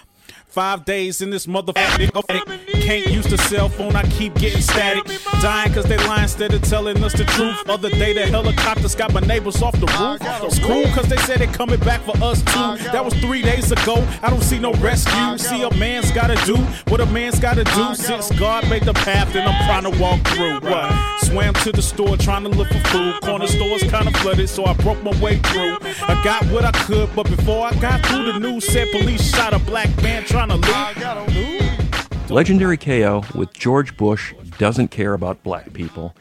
[0.56, 2.82] Five days in this motherfucker.
[2.82, 5.04] Can't use the cell phone, I keep getting static.
[5.42, 7.68] Dying cause they lying instead of telling us the truth.
[7.68, 10.22] Other day the helicopters got my neighbors off the roof.
[10.46, 12.90] It's cool cause they said they coming back for us too.
[12.94, 13.96] That was three days ago.
[14.22, 15.38] I don't see no rescue.
[15.38, 16.56] See a man's gotta do
[16.88, 17.94] what a man's gotta do.
[17.94, 20.62] Since God made the path, then I'm trying to walk through.
[20.62, 21.20] What?
[21.20, 23.20] Swam to the store trying to look for food.
[23.24, 25.80] Corner stores kinda flooded, so I broke my way through.
[26.08, 29.54] I got what I could, but before I got through, the news said police shot
[29.54, 32.30] a black man trying to loot.
[32.30, 36.16] Legendary KO with George Bush Doesn't Care About Black People.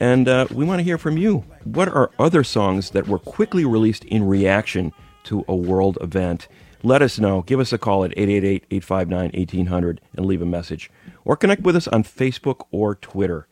[0.00, 1.44] And uh, we want to hear from you.
[1.64, 4.92] What are other songs that were quickly released in reaction
[5.24, 6.48] to a world event?
[6.84, 7.42] Let us know.
[7.42, 10.90] Give us a call at 888 859 1800 and leave a message.
[11.24, 13.48] Or connect with us on Facebook or Twitter.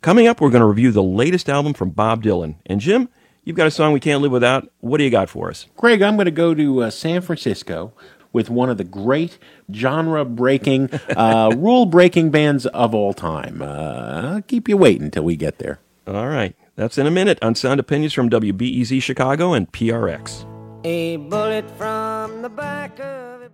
[0.00, 2.56] Coming up, we're going to review the latest album from Bob Dylan.
[2.66, 3.10] And Jim,
[3.44, 4.68] you've got a song we can't live without.
[4.80, 5.66] What do you got for us?
[5.76, 7.92] Greg, I'm going to go to uh, San Francisco
[8.34, 9.38] with one of the great
[9.72, 13.62] genre breaking, uh, rule breaking bands of all time.
[13.62, 15.80] Uh, I'll keep you waiting until we get there.
[16.06, 16.54] All right.
[16.76, 20.44] That's in a minute on Sound Opinions from WBEZ Chicago and PRX.
[20.84, 23.50] A bullet from the back of a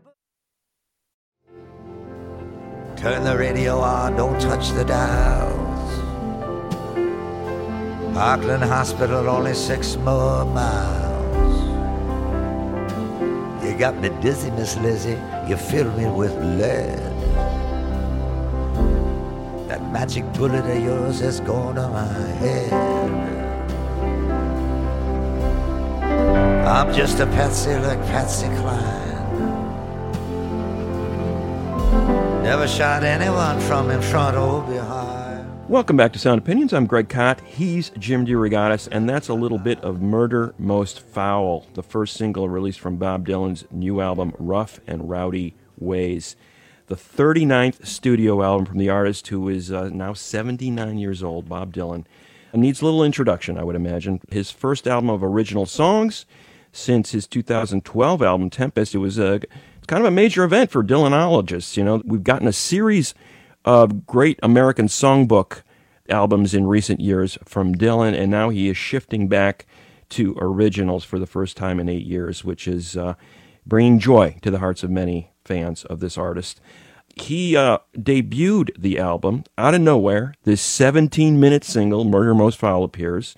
[2.97, 5.71] Turn the radio on, don't touch the dials.
[8.15, 11.20] Parkland Hospital, only six more miles.
[13.81, 15.17] Got me dizzy, Miss Lizzie.
[15.49, 16.99] You fill me with lead.
[19.69, 22.13] That magic bullet of yours has gone to my
[22.43, 22.73] head.
[26.69, 29.33] I'm just a patsy like Patsy Cline.
[32.43, 35.10] Never shot anyone from in front or behind.
[35.71, 36.73] Welcome back to Sound Opinions.
[36.73, 37.41] I'm Greg Cott.
[37.43, 42.49] He's Jim DeRogatis, and that's a little bit of Murder Most Foul, the first single
[42.49, 46.35] released from Bob Dylan's new album, Rough and Rowdy Ways.
[46.89, 51.73] the 39th studio album from the artist who is uh, now 79 years old, Bob
[51.73, 52.05] Dylan.
[52.53, 54.21] It needs a little introduction, I would imagine.
[54.29, 56.27] His first album of original songs
[56.73, 58.97] since his 2012 album, Tempest.
[58.97, 59.41] It was a,
[59.87, 61.77] kind of a major event for Dylanologists.
[61.77, 63.15] You know, we've gotten a series
[63.65, 65.63] of great American songbook
[66.09, 69.67] albums in recent years from Dylan, and now he is shifting back
[70.11, 73.15] to originals for the first time in eight years, which is uh,
[73.67, 76.61] bringing joy to the hearts of many fans of this artist.
[77.17, 80.35] He uh, debuted the album out of nowhere.
[80.45, 83.35] This 17 minute single, Murder Most Foul, appears.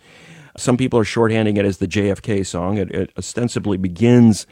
[0.57, 2.77] Some people are shorthanding it as the JFK song.
[2.77, 4.47] It, it ostensibly begins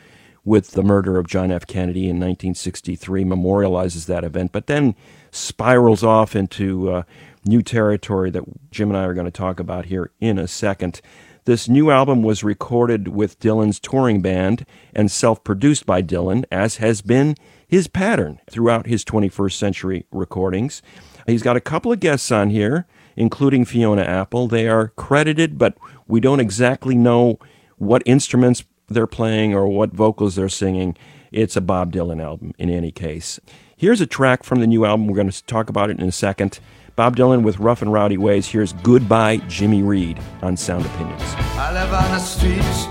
[0.45, 1.67] with the murder of John F.
[1.67, 4.95] Kennedy in 1963, memorializes that event, but then
[5.31, 7.03] spirals off into uh,
[7.45, 11.01] new territory that Jim and I are going to talk about here in a second.
[11.45, 16.77] This new album was recorded with Dylan's touring band and self produced by Dylan, as
[16.77, 17.35] has been
[17.67, 20.83] his pattern throughout his 21st century recordings.
[21.27, 24.49] He's got a couple of guests on here, including Fiona Apple.
[24.49, 25.77] They are credited, but
[26.07, 27.39] we don't exactly know
[27.79, 30.97] what instruments they're playing or what vocals they're singing.
[31.33, 33.41] It's a Bob Dylan album in any case.
[33.81, 35.07] Here's a track from the new album.
[35.07, 36.61] We're going to talk about it in a second.
[36.97, 38.47] Bob Dylan with Rough and Rowdy Ways.
[38.47, 41.23] Here's Goodbye Jimmy Reed on Sound Opinions.
[41.57, 42.85] I live on the streets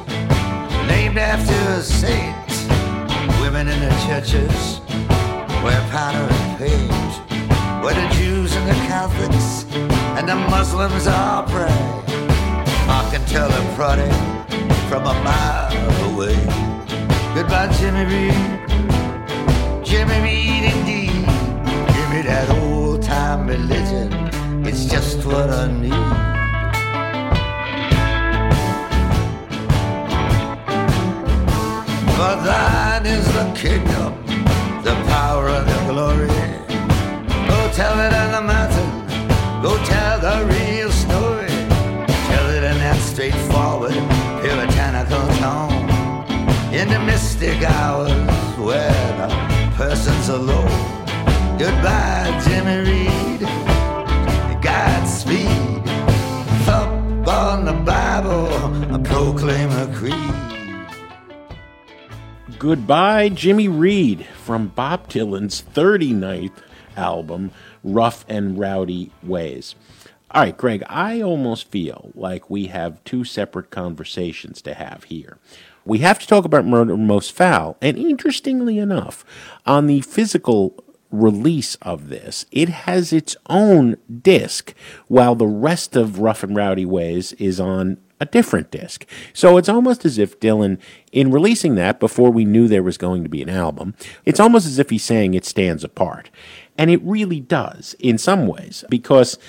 [0.88, 2.36] named after a saint.
[3.40, 4.82] Women in the churches
[5.64, 7.84] wear powder and paint.
[7.84, 9.72] Where the Jews and the Catholics
[10.18, 11.70] and the Muslims all pray.
[11.70, 14.10] I can tell a prodding
[14.90, 16.34] from a mile away.
[17.36, 18.69] Goodbye, Jimmy Reed.
[19.90, 21.26] Jimmy Reed, indeed.
[21.96, 24.14] Give me that old time religion.
[24.64, 25.94] It's just what I need.
[32.14, 34.14] For thine is the kingdom,
[34.84, 36.28] the power and the glory.
[37.50, 38.92] Go tell it on the mountain,
[39.64, 41.48] go tell the real story.
[42.30, 43.98] Tell it in that straightforward,
[44.44, 45.90] puritanical tone.
[46.72, 48.12] In the mystic hours
[48.60, 48.99] where
[51.58, 53.42] Goodbye, Jimmy Reed.
[54.62, 55.84] Godspeed.
[56.66, 58.48] Thump on the Bible,
[58.94, 60.16] I proclaim a creed.
[62.60, 66.62] Goodbye, Jimmy Reed from Bob Dylan's 39th
[66.96, 67.50] album,
[67.84, 69.74] Rough and Rowdy Ways.
[70.30, 75.40] All right, Greg, I almost feel like we have two separate conversations to have here.
[75.90, 79.26] We have to talk about Murder Most Foul, and interestingly enough,
[79.66, 84.76] on the physical release of this, it has its own disc,
[85.08, 89.04] while the rest of Rough and Rowdy Ways is on a different disc.
[89.34, 90.78] So it's almost as if Dylan,
[91.12, 94.68] in releasing that before we knew there was going to be an album, it's almost
[94.68, 96.30] as if he's saying it stands apart.
[96.78, 99.40] And it really does in some ways, because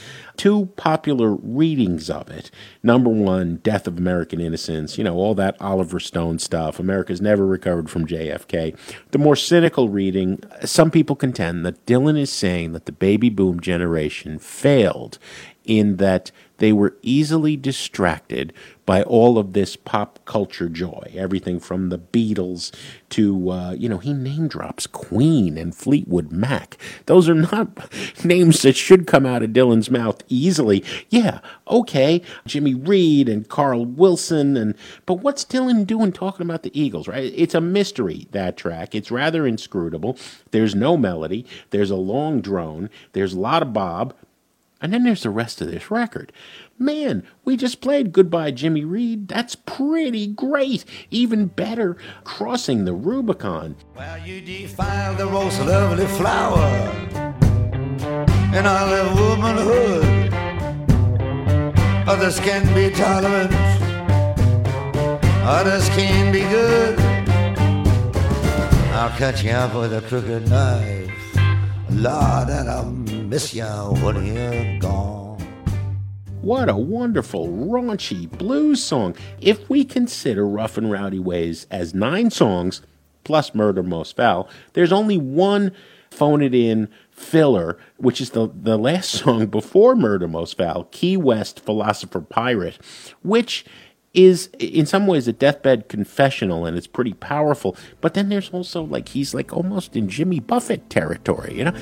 [0.41, 2.51] two popular readings of it
[2.83, 7.45] number one, Death of American Innocence, you know, all that Oliver Stone stuff, America's never
[7.45, 8.75] recovered from JFK.
[9.11, 13.61] The more cynical reading, some people contend that Dylan is saying that the baby boom
[13.61, 15.19] generation failed
[15.67, 18.55] in that they were easily distracted
[18.91, 21.13] by all of this pop culture joy.
[21.15, 22.75] Everything from the Beatles
[23.11, 26.77] to, uh, you know, he name drops Queen and Fleetwood Mac.
[27.07, 27.69] Those are not
[28.25, 30.85] names that should come out of Dylan's mouth easily.
[31.09, 31.39] Yeah,
[31.69, 34.75] okay, Jimmy Reed and Carl Wilson, and
[35.07, 37.33] but what's Dylan doing talking about the Eagles, right?
[37.37, 38.97] It's a mystery, that track.
[38.97, 40.19] It's rather inscrutable.
[40.51, 44.15] There's no melody, there's a long drone, there's a lot of Bob.
[44.81, 46.33] And then there's the rest of this record.
[46.79, 49.29] Man, we just played Goodbye Jimmy Reed.
[49.29, 50.85] That's pretty great.
[51.11, 53.77] Even better, Crossing the Rubicon.
[53.95, 56.69] Well, you defiled the most lovely flower
[58.57, 60.33] in all of womanhood.
[62.09, 63.53] Others can be tolerant,
[65.47, 66.99] others can be good.
[68.93, 71.11] I'll cut you off with a crooked knife.
[71.91, 72.91] Lord, and I'll
[73.31, 75.39] miss you when you're gone.
[76.43, 79.15] What a wonderful, raunchy blues song.
[79.41, 82.83] If we consider Rough and Rowdy Ways as nine songs
[83.23, 85.71] plus Murder Most Foul, there's only one
[86.11, 91.17] phone it in filler, which is the, the last song before Murder Most Foul, Key
[91.17, 92.81] West Philosopher Pirate,
[93.23, 93.65] which
[94.13, 97.77] is in some ways a deathbed confessional and it's pretty powerful.
[98.01, 101.75] But then there's also like he's like almost in Jimmy Buffett territory, you know?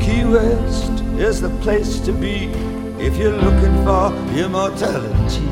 [0.00, 2.46] Key West is the place to be
[2.98, 5.48] if you're looking for immortality.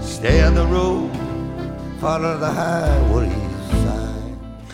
[0.00, 1.10] Stay on the road,
[2.00, 3.51] follow the highway.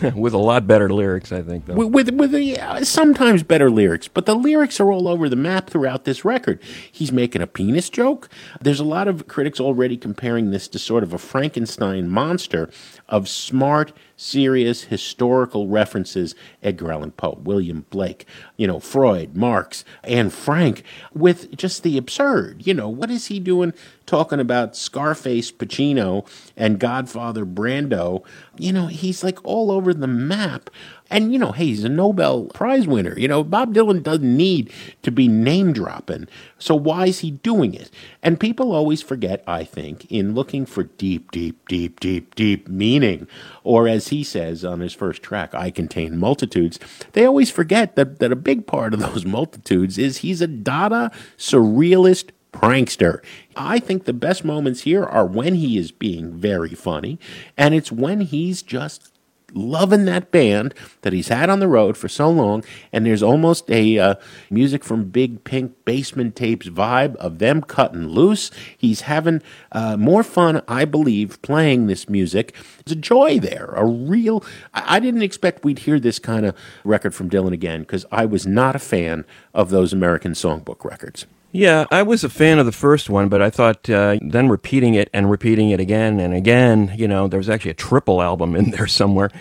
[0.15, 1.65] with a lot better lyrics, I think.
[1.65, 1.75] Though.
[1.75, 6.05] with with, with sometimes better lyrics, but the lyrics are all over the map throughout
[6.05, 6.59] this record.
[6.91, 8.29] He's making a penis joke.
[8.61, 12.69] There's a lot of critics already comparing this to sort of a Frankenstein monster
[13.07, 16.35] of smart, serious historical references.
[16.61, 18.25] Edgar Allan Poe, William Blake,
[18.57, 22.67] you know, Freud, Marx, Anne Frank, with just the absurd.
[22.67, 23.73] You know, what is he doing
[24.05, 28.23] talking about Scarface Pacino and Godfather Brando?
[28.57, 30.69] You know, he's like all over the map.
[31.09, 33.17] And, you know, hey, he's a Nobel Prize winner.
[33.17, 36.27] You know, Bob Dylan doesn't need to be name dropping.
[36.57, 37.89] So why is he doing it?
[38.21, 43.27] And people always forget, I think, in looking for deep, deep, deep, deep, deep meaning,
[43.63, 46.79] or as he says on his first track, I contain multitudes,
[47.13, 51.11] they always forget that, that a big part of those multitudes is he's a Dada
[51.37, 53.23] surrealist prankster.
[53.55, 57.19] I think the best moments here are when he is being very funny,
[57.57, 59.08] and it's when he's just
[59.53, 63.69] loving that band that he's had on the road for so long, and there's almost
[63.69, 64.15] a uh,
[64.49, 68.51] music from Big Pink basement tapes vibe of them cutting loose.
[68.77, 69.41] He's having
[69.71, 72.55] uh, more fun, I believe, playing this music.
[72.85, 74.43] There's a joy there, a real.
[74.73, 78.25] I, I didn't expect we'd hear this kind of record from Dylan again because I
[78.25, 81.25] was not a fan of those American songbook records.
[81.51, 84.93] Yeah, I was a fan of the first one, but I thought uh, then repeating
[84.93, 88.55] it and repeating it again and again, you know, there was actually a triple album
[88.55, 89.31] in there somewhere,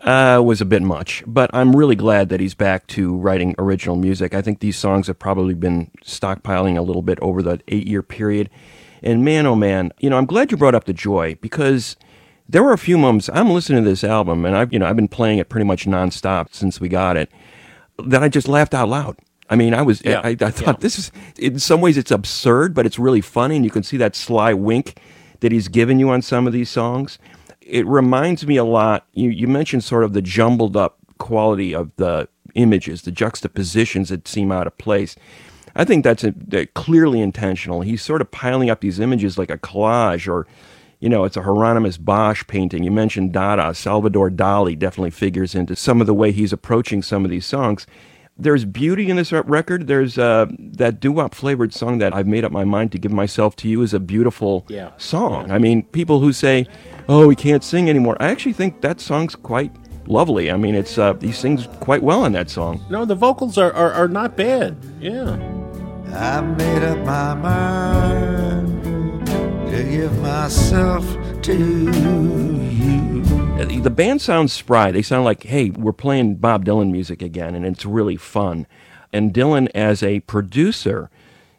[0.00, 1.22] uh, was a bit much.
[1.26, 4.34] But I'm really glad that he's back to writing original music.
[4.34, 8.02] I think these songs have probably been stockpiling a little bit over the eight year
[8.02, 8.48] period.
[9.02, 11.96] And man, oh man, you know, I'm glad you brought up the joy because
[12.48, 14.96] there were a few moments I'm listening to this album and I've, you know, I've
[14.96, 17.30] been playing it pretty much nonstop since we got it
[18.02, 19.18] that I just laughed out loud.
[19.50, 20.20] I mean, I was, Yeah.
[20.22, 23.64] I, I thought this is, in some ways, it's absurd, but it's really funny, and
[23.64, 24.98] you can see that sly wink
[25.40, 27.18] that he's given you on some of these songs.
[27.60, 29.06] It reminds me a lot.
[29.12, 34.26] You, you mentioned sort of the jumbled up quality of the images, the juxtapositions that
[34.26, 35.16] seem out of place.
[35.76, 37.82] I think that's a, that clearly intentional.
[37.82, 40.46] He's sort of piling up these images like a collage, or
[40.98, 42.82] you know, it's a Hieronymus Bosch painting.
[42.82, 47.24] You mentioned Dada, Salvador Dali definitely figures into some of the way he's approaching some
[47.24, 47.86] of these songs
[48.38, 49.86] there's beauty in this record.
[49.88, 53.56] There's uh, that doo-wop flavored song that I've made up my mind to give myself
[53.56, 54.90] to you is a beautiful Yeah.
[54.96, 55.50] song.
[55.50, 56.66] I mean, people who say,
[57.08, 59.72] "Oh, he can't sing anymore," I actually think that song's quite
[60.06, 60.50] lovely.
[60.50, 62.80] I mean, it's uh, he sings quite well in that song.
[62.88, 64.76] No, the vocals are, are, are not bad.
[65.00, 65.36] Yeah.
[66.14, 69.26] I made up my mind
[69.70, 71.04] to give myself
[71.42, 73.27] to you.
[73.58, 74.92] Uh, The band sounds spry.
[74.92, 78.66] They sound like, hey, we're playing Bob Dylan music again, and it's really fun.
[79.12, 81.10] And Dylan, as a producer,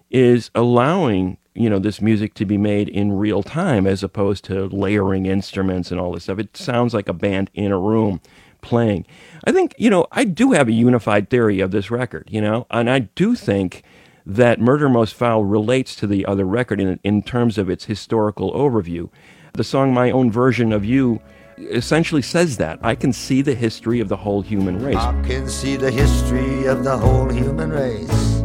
[0.10, 4.68] is allowing you know this music to be made in real time as opposed to
[4.68, 6.40] layering instruments and all this stuff.
[6.40, 8.22] It sounds like a band in a room
[8.62, 9.06] playing.
[9.46, 12.66] I think you know I do have a unified theory of this record, you know,
[12.72, 13.84] and I do think
[14.26, 18.54] that Murder Most Foul relates to the other record in in terms of its historical
[18.54, 19.10] overview.
[19.54, 21.20] The song "My Own Version of You."
[21.60, 24.96] Essentially says that I can see the history of the whole human race.
[24.96, 28.42] I can see the history of the whole human race.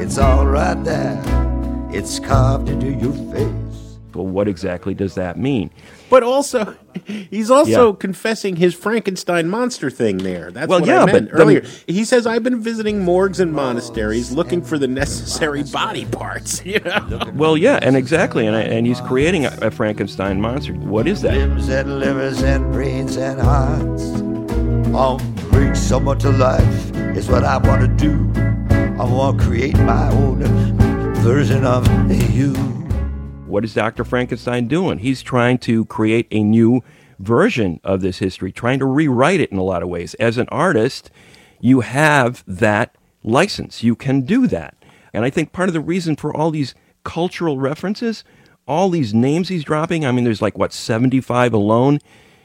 [0.00, 1.22] It's all right there.
[1.90, 3.98] It's carved into your face.
[4.14, 5.70] Well, what exactly does that mean?
[6.10, 6.76] But also,
[7.06, 7.96] he's also Yeah.
[7.98, 10.50] confessing his Frankenstein monster thing there.
[10.50, 11.64] That's Well, what yeah, I meant but the- earlier.
[11.86, 16.62] he says, I've been visiting morgues and monasteries looking for the necessary body parts.
[16.74, 17.30] You know?
[17.34, 20.72] Well, yeah, and exactly, and, and he's creating a, a Frankenstein monster.
[20.74, 21.34] What is that?
[21.34, 24.02] Limbs and livers and brains and hearts.
[24.94, 25.18] I'll
[25.50, 28.30] bring someone to life is what I want to do.
[29.00, 30.38] I want to create my own
[31.22, 31.86] version of
[32.32, 32.52] you.
[33.54, 34.02] What is Dr.
[34.02, 34.98] Frankenstein doing?
[34.98, 36.82] He's trying to create a new
[37.20, 40.14] version of this history, trying to rewrite it in a lot of ways.
[40.14, 41.08] As an artist,
[41.60, 43.84] you have that license.
[43.84, 44.74] You can do that.
[45.12, 46.74] And I think part of the reason for all these
[47.04, 48.24] cultural references,
[48.66, 52.00] all these names he's dropping, I mean, there's like, what, 75 alone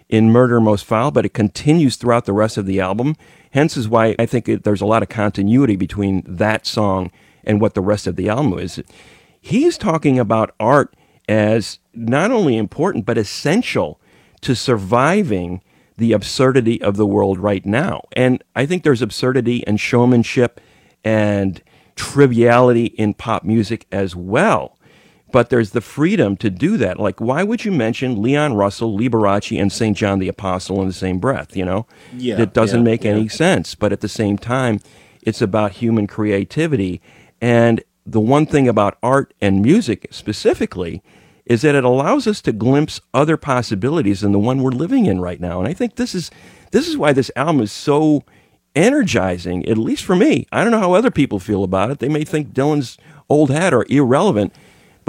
[0.09, 3.15] in Murder Most Foul, but it continues throughout the rest of the album.
[3.49, 7.09] Hence is why I think it, there's a lot of continuity between that song
[7.43, 8.79] and what the rest of the album is.
[9.41, 10.93] He's talking about art
[11.29, 14.01] as not only important, but essential
[14.41, 15.61] to surviving
[15.95, 18.01] the absurdity of the world right now.
[18.13, 20.59] And I think there's absurdity and showmanship
[21.03, 21.61] and
[21.95, 24.77] triviality in pop music as well.
[25.31, 26.99] But there's the freedom to do that.
[26.99, 29.95] Like, why would you mention Leon Russell, Liberace, and St.
[29.95, 31.55] John the Apostle in the same breath?
[31.55, 33.75] You know, Yeah, it doesn't yeah, make any sense.
[33.75, 34.79] But at the same time,
[35.21, 36.99] it's about human creativity.
[37.39, 41.03] And the one thing about art and music specifically
[41.49, 45.19] is that it allows us to glimpse other possibilities than the one we're living in
[45.19, 45.59] right now.
[45.59, 46.29] And I think this is
[46.71, 48.23] this is why this album is so
[48.75, 50.47] energizing, at least for me.
[50.51, 51.97] I don't know how other people feel about it.
[51.97, 52.97] They may think Dylan's
[53.27, 54.53] old hat are irrelevant,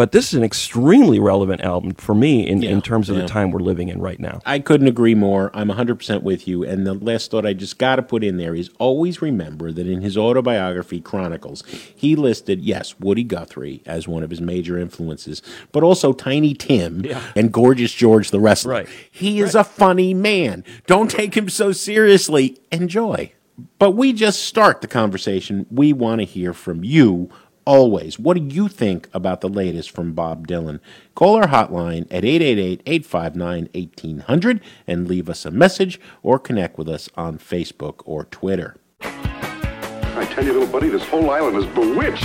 [0.00, 3.20] but this is an extremely relevant album for me in, in terms of yeah.
[3.20, 4.40] the time we're living in right now.
[4.46, 5.50] I couldn't agree more.
[5.52, 6.64] I'm 100% with you.
[6.64, 9.86] And the last thought I just got to put in there is always remember that
[9.86, 11.62] in his autobiography, Chronicles,
[11.94, 17.04] he listed, yes, Woody Guthrie as one of his major influences, but also Tiny Tim
[17.36, 18.72] and Gorgeous George the Wrestler.
[18.72, 18.88] Right.
[19.10, 20.64] He is a funny man.
[20.86, 22.58] Don't take him so seriously.
[22.72, 23.34] Enjoy.
[23.78, 25.66] But we just start the conversation.
[25.70, 27.30] We want to hear from you
[27.64, 28.18] always.
[28.18, 30.80] What do you think about the latest from Bob Dylan?
[31.14, 37.38] Call our hotline at 888-859-1800 and leave us a message or connect with us on
[37.38, 38.76] Facebook or Twitter.
[39.00, 42.24] I tell you, little buddy, this whole island is bewitched.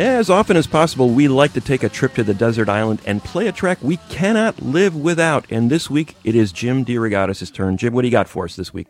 [0.00, 3.22] As often as possible, we like to take a trip to the desert island and
[3.22, 5.44] play a track we cannot live without.
[5.50, 7.76] And this week, it is Jim DeRogatis' turn.
[7.76, 8.86] Jim, what do you got for us this week?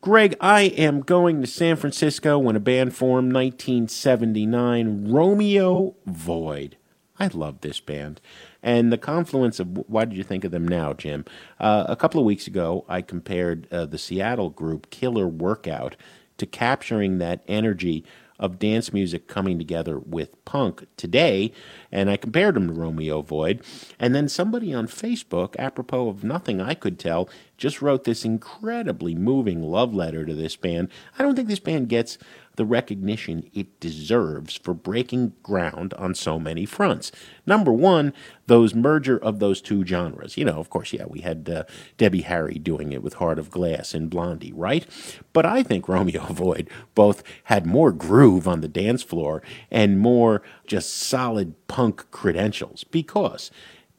[0.00, 6.76] Greg, I am going to San Francisco when a band formed 1979, Romeo Void.
[7.20, 8.20] I love this band.
[8.64, 11.24] And the confluence of why did you think of them now, Jim?
[11.60, 15.94] Uh, a couple of weeks ago, I compared uh, the Seattle group Killer Workout
[16.38, 18.04] to capturing that energy
[18.40, 21.52] of dance music coming together with punk today,
[21.92, 23.62] and I compared them to Romeo Void.
[24.00, 27.28] And then somebody on Facebook, apropos of nothing I could tell,
[27.58, 30.88] just wrote this incredibly moving love letter to this band.
[31.18, 32.16] I don't think this band gets
[32.56, 37.10] the recognition it deserves for breaking ground on so many fronts.
[37.46, 38.12] Number one,
[38.46, 40.36] those merger of those two genres.
[40.36, 41.64] You know, of course, yeah, we had uh,
[41.96, 44.86] Debbie Harry doing it with Heart of Glass and Blondie, right?
[45.32, 50.42] But I think Romeo Void both had more groove on the dance floor and more
[50.66, 53.50] just solid punk credentials because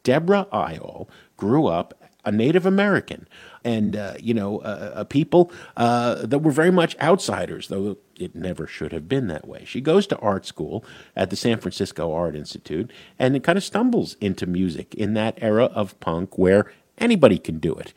[0.04, 1.94] Deborah Iall grew up
[2.24, 3.28] a Native American
[3.64, 8.36] and uh, you know uh, a people uh, that were very much outsiders, though it
[8.36, 9.64] never should have been that way.
[9.66, 13.64] She goes to art school at the San Francisco Art Institute and it kind of
[13.64, 17.94] stumbles into music in that era of punk where anybody can do it.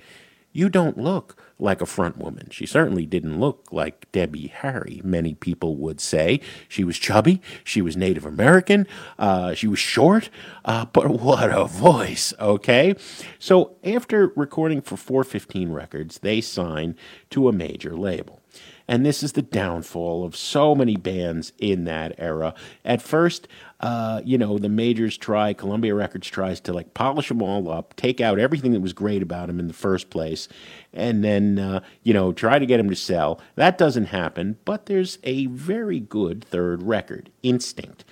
[0.57, 2.49] You don't look like a front woman.
[2.51, 6.41] She certainly didn't look like Debbie Harry, many people would say.
[6.69, 8.87] She was chubby, she was Native American,
[9.19, 10.31] uh, she was short,
[10.65, 12.95] uh, but what a voice, okay?
[13.41, 16.95] So after recording for 415 Records, they sign
[17.31, 18.41] to a major label.
[18.87, 22.55] And this is the downfall of so many bands in that era.
[22.85, 23.49] At first,
[23.81, 27.97] uh, you know, the majors try, Columbia Records tries to like polish them all up,
[27.97, 30.49] take out everything that was great about them in the first place,
[30.93, 33.41] and then, uh, you know, try to get them to sell.
[33.57, 38.05] That doesn't happen, but there's a very good third record, Instinct.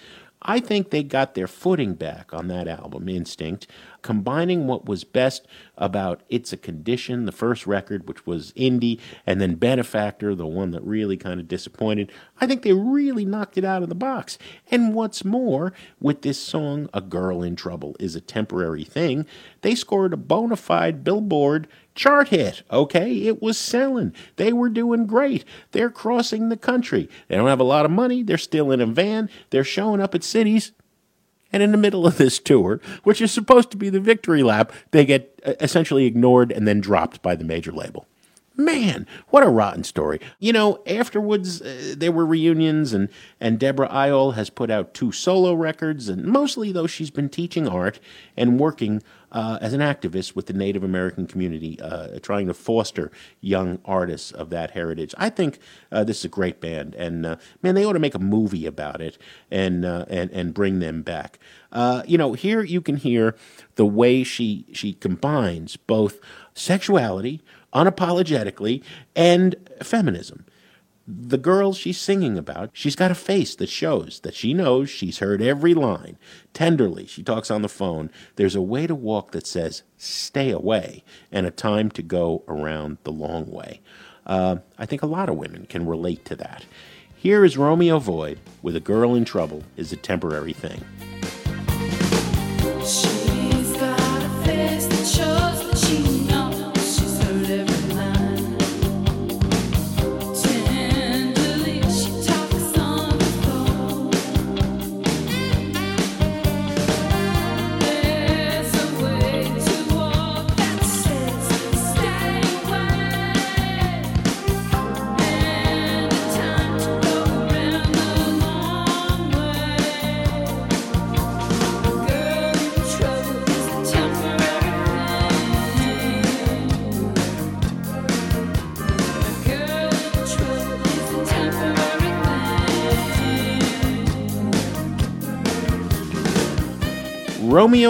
[0.45, 3.67] I think they got their footing back on that album, Instinct,
[4.03, 5.47] combining what was best
[5.77, 10.73] about It's a Condition, the first record, which was indie, and then Benefactor, the one
[10.73, 12.13] that really kind of disappointed.
[12.41, 14.39] I think they really knocked it out of the box.
[14.71, 19.27] And what's more, with this song, A Girl in Trouble is a Temporary Thing,
[19.63, 23.27] they scored a bona fide Billboard chart hit, okay?
[23.27, 24.15] It was selling.
[24.37, 25.45] They were doing great.
[25.73, 27.09] They're crossing the country.
[27.29, 28.23] They don't have a lot of money.
[28.23, 29.29] They're still in a van.
[29.51, 30.73] They're showing up at cities.
[31.53, 34.73] And in the middle of this tour, which is supposed to be the victory lap,
[34.91, 38.07] they get uh, essentially ignored and then dropped by the major label.
[38.55, 40.21] Man, what a rotten story.
[40.39, 43.09] You know, afterwards uh, there were reunions and
[43.41, 47.67] and Deborah Iall has put out two solo records and mostly though she's been teaching
[47.67, 47.99] art
[48.37, 49.03] and working
[49.33, 53.11] uh, as an activist with the Native American community, uh, trying to foster
[53.41, 55.15] young artists of that heritage.
[55.19, 55.59] I think
[55.91, 58.67] uh, this is a great band, and uh, man, they ought to make a movie
[58.67, 59.19] about it
[59.51, 61.39] and uh, and and bring them back.
[61.73, 63.35] Uh, you know, here you can hear
[63.77, 66.21] the way she she combines both
[66.55, 67.41] sexuality,
[67.75, 68.83] unapologetically,
[69.17, 70.45] and feminism
[71.07, 75.19] the girl she's singing about, she's got a face that shows that she knows she's
[75.19, 76.17] heard every line.
[76.55, 78.11] Tenderly, she talks on the phone.
[78.37, 82.99] There's a way to walk that says, stay away, and a time to go around
[83.03, 83.81] the long way.
[84.27, 86.65] Uh, I think a lot of women can relate to that.
[87.17, 90.83] Here is Romeo Void with A Girl in Trouble is a Temporary Thing.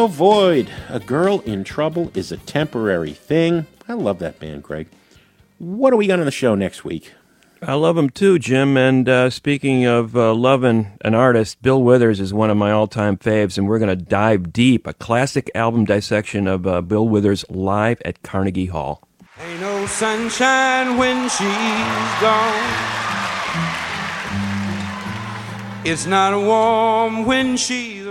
[0.02, 3.66] Romeo Void, A Girl in Trouble is a Temporary Thing.
[3.86, 4.88] I love that band, Greg.
[5.58, 7.12] What are we got on the show next week?
[7.62, 8.76] I love them too, Jim.
[8.76, 13.16] And uh, speaking of uh, loving an artist, Bill Withers is one of my all-time
[13.16, 17.44] faves, and we're going to dive deep a classic album dissection of uh, Bill Withers
[17.48, 19.06] live at Carnegie Hall.
[19.38, 22.88] Ain't no sunshine when she's gone.
[25.84, 28.01] It's not warm when she's away.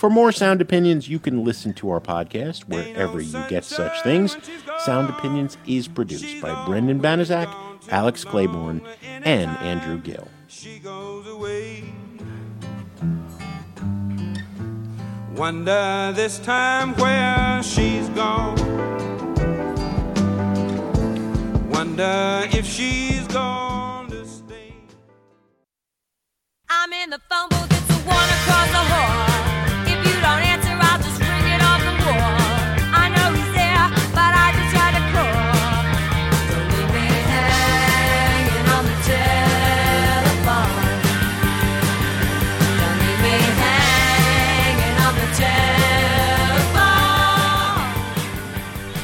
[0.00, 4.34] For more sound opinions, you can listen to our podcast wherever you get such things.
[4.78, 7.54] Sound Opinions is produced by Brendan Banizak,
[7.90, 10.26] Alex Claiborne, and Andrew Gill.
[15.36, 18.56] Wonder this time where she's gone.
[21.68, 23.69] Wonder if she's gone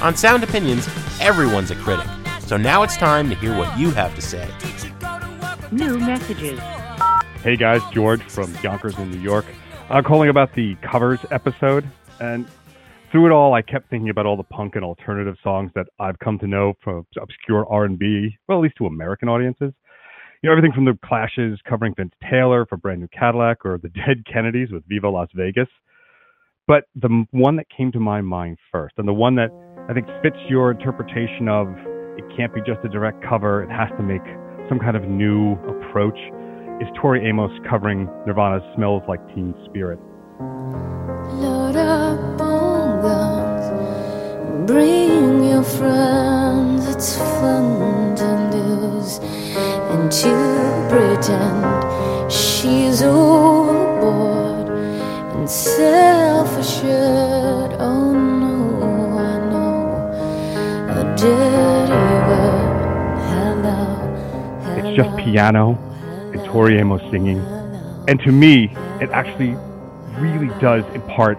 [0.07, 0.87] On Sound Opinions,
[1.21, 2.07] everyone's a critic.
[2.43, 4.49] So now it's time to hear what you have to say.
[5.73, 6.61] New messages.
[7.43, 9.45] Hey guys, George from Yonkers in New York.
[9.91, 11.85] I'm calling about the covers episode,
[12.21, 12.47] and
[13.11, 16.21] through it all, I kept thinking about all the punk and alternative songs that I've
[16.21, 19.73] come to know from obscure R&B, well, at least to American audiences.
[20.41, 23.89] You know, everything from the Clashes covering Vince Taylor for Brand New Cadillac, or the
[23.89, 25.69] Dead Kennedys with Viva Las Vegas.
[26.69, 29.51] But the one that came to my mind first, and the one that
[29.89, 31.69] I think fits your interpretation of
[32.19, 34.25] it can't be just a direct cover, it has to make
[34.69, 36.19] some kind of new approach,
[36.81, 40.01] is Tori Amos covering Nirvana's Smells Like Teen Spirit.
[40.41, 46.89] Load up on guns, bring your friends.
[46.89, 48.27] It's fun to
[48.57, 50.35] lose and to
[50.91, 54.69] pretend she's overboard
[55.37, 56.87] and self-assured.
[57.79, 58.06] Oh
[64.79, 65.79] It's just piano
[66.33, 67.39] and Tori Amos singing.
[68.09, 69.57] And to me, it actually
[70.21, 71.39] really does impart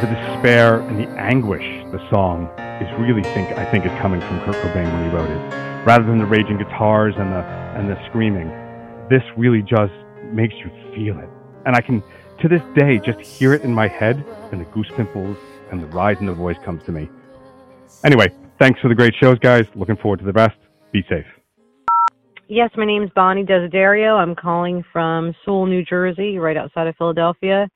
[0.00, 2.48] the despair and the anguish the song
[2.80, 5.86] is really think I think is coming from Kurt Cobain when he wrote it.
[5.86, 7.42] Rather than the raging guitars and the
[7.76, 8.48] and the screaming.
[9.08, 9.92] This really just
[10.32, 11.28] makes you feel it.
[11.66, 12.02] And I can
[12.40, 15.36] to this day just hear it in my head and the goose pimples
[15.70, 17.08] and the rise in the voice comes to me.
[18.04, 18.32] Anyway,
[18.62, 19.64] thanks for the great shows, guys.
[19.74, 20.56] Looking forward to the rest.
[20.92, 21.26] Be safe.
[22.48, 24.16] Yes, my name's Bonnie Desiderio.
[24.16, 27.68] I'm calling from Sewell, New Jersey, right outside of Philadelphia.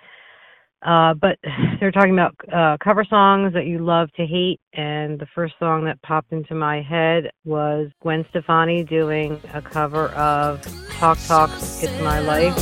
[0.87, 1.39] Uh, but
[1.81, 5.85] they're talking about uh, cover songs that you love to hate, and the first song
[5.87, 12.01] that popped into my head was Gwen Stefani doing a cover of Talk Talk, It's
[12.03, 12.55] My Life.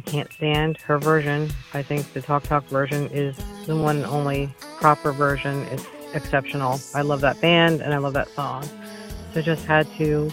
[0.00, 1.50] I can't stand her version.
[1.74, 3.36] I think the Talk Talk version is
[3.66, 4.48] the one and only
[4.78, 5.60] proper version.
[5.64, 6.80] It's exceptional.
[6.94, 8.66] I love that band and I love that song.
[9.34, 10.30] So just had to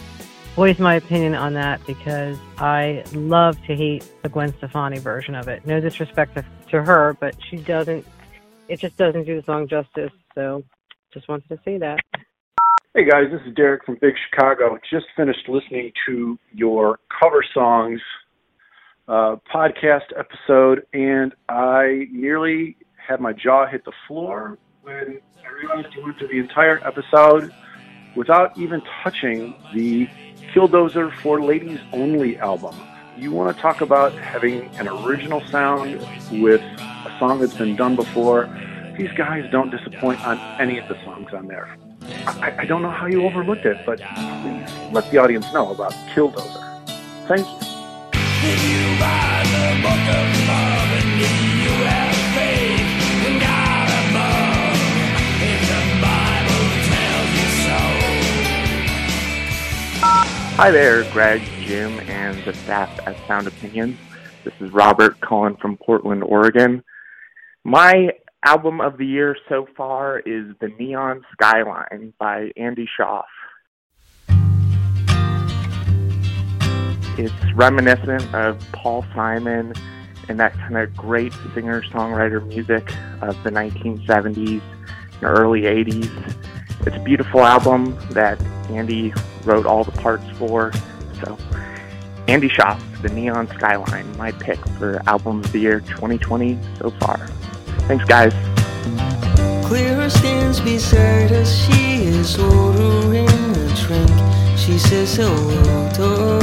[0.56, 5.48] voice my opinion on that because I love to hate the Gwen Stefani version of
[5.48, 5.66] it.
[5.66, 8.06] No disrespect to, to her, but she doesn't.
[8.68, 10.12] It just doesn't do the song justice.
[10.34, 10.64] So
[11.12, 11.98] just wanted to say that.
[12.94, 14.78] Hey guys, this is Derek from Big Chicago.
[14.90, 18.00] Just finished listening to your cover songs
[19.08, 25.94] uh, podcast episode, and I nearly had my jaw hit the floor when I realized
[25.94, 27.52] you went through the entire episode
[28.14, 30.08] without even touching the
[30.52, 32.76] Killdozer for Ladies Only album.
[33.16, 35.98] You want to talk about having an original sound
[36.30, 38.48] with a song that's been done before.
[38.96, 41.76] These guys don't disappoint on any of the songs on there.
[42.26, 45.92] I, I don't know how you overlooked it, but please let the audience know about
[46.14, 46.64] Killdozer.
[47.26, 48.87] Thank you.
[60.58, 63.96] Hi there, Greg, Jim, and the staff at Sound Opinions.
[64.42, 66.82] This is Robert calling from Portland, Oregon.
[67.62, 68.10] My
[68.44, 73.22] album of the year so far is The Neon Skyline by Andy Schaaf.
[77.18, 79.74] it's reminiscent of Paul Simon
[80.28, 82.92] and that kind of great singer songwriter music
[83.22, 84.60] of the 1970s
[85.12, 86.57] and early 80s.
[86.88, 89.12] It's a beautiful album that Andy
[89.44, 90.72] wrote all the parts for.
[91.22, 91.36] So,
[92.26, 97.26] Andy Schaaf, The Neon Skyline, my pick for Album of the Year 2020 so far.
[97.88, 98.32] Thanks, guys.
[99.66, 104.08] Clara stands beside us, she is ordering a drink.
[104.56, 106.38] She says hello to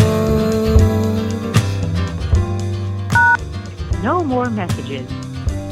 [4.04, 5.25] No more messages.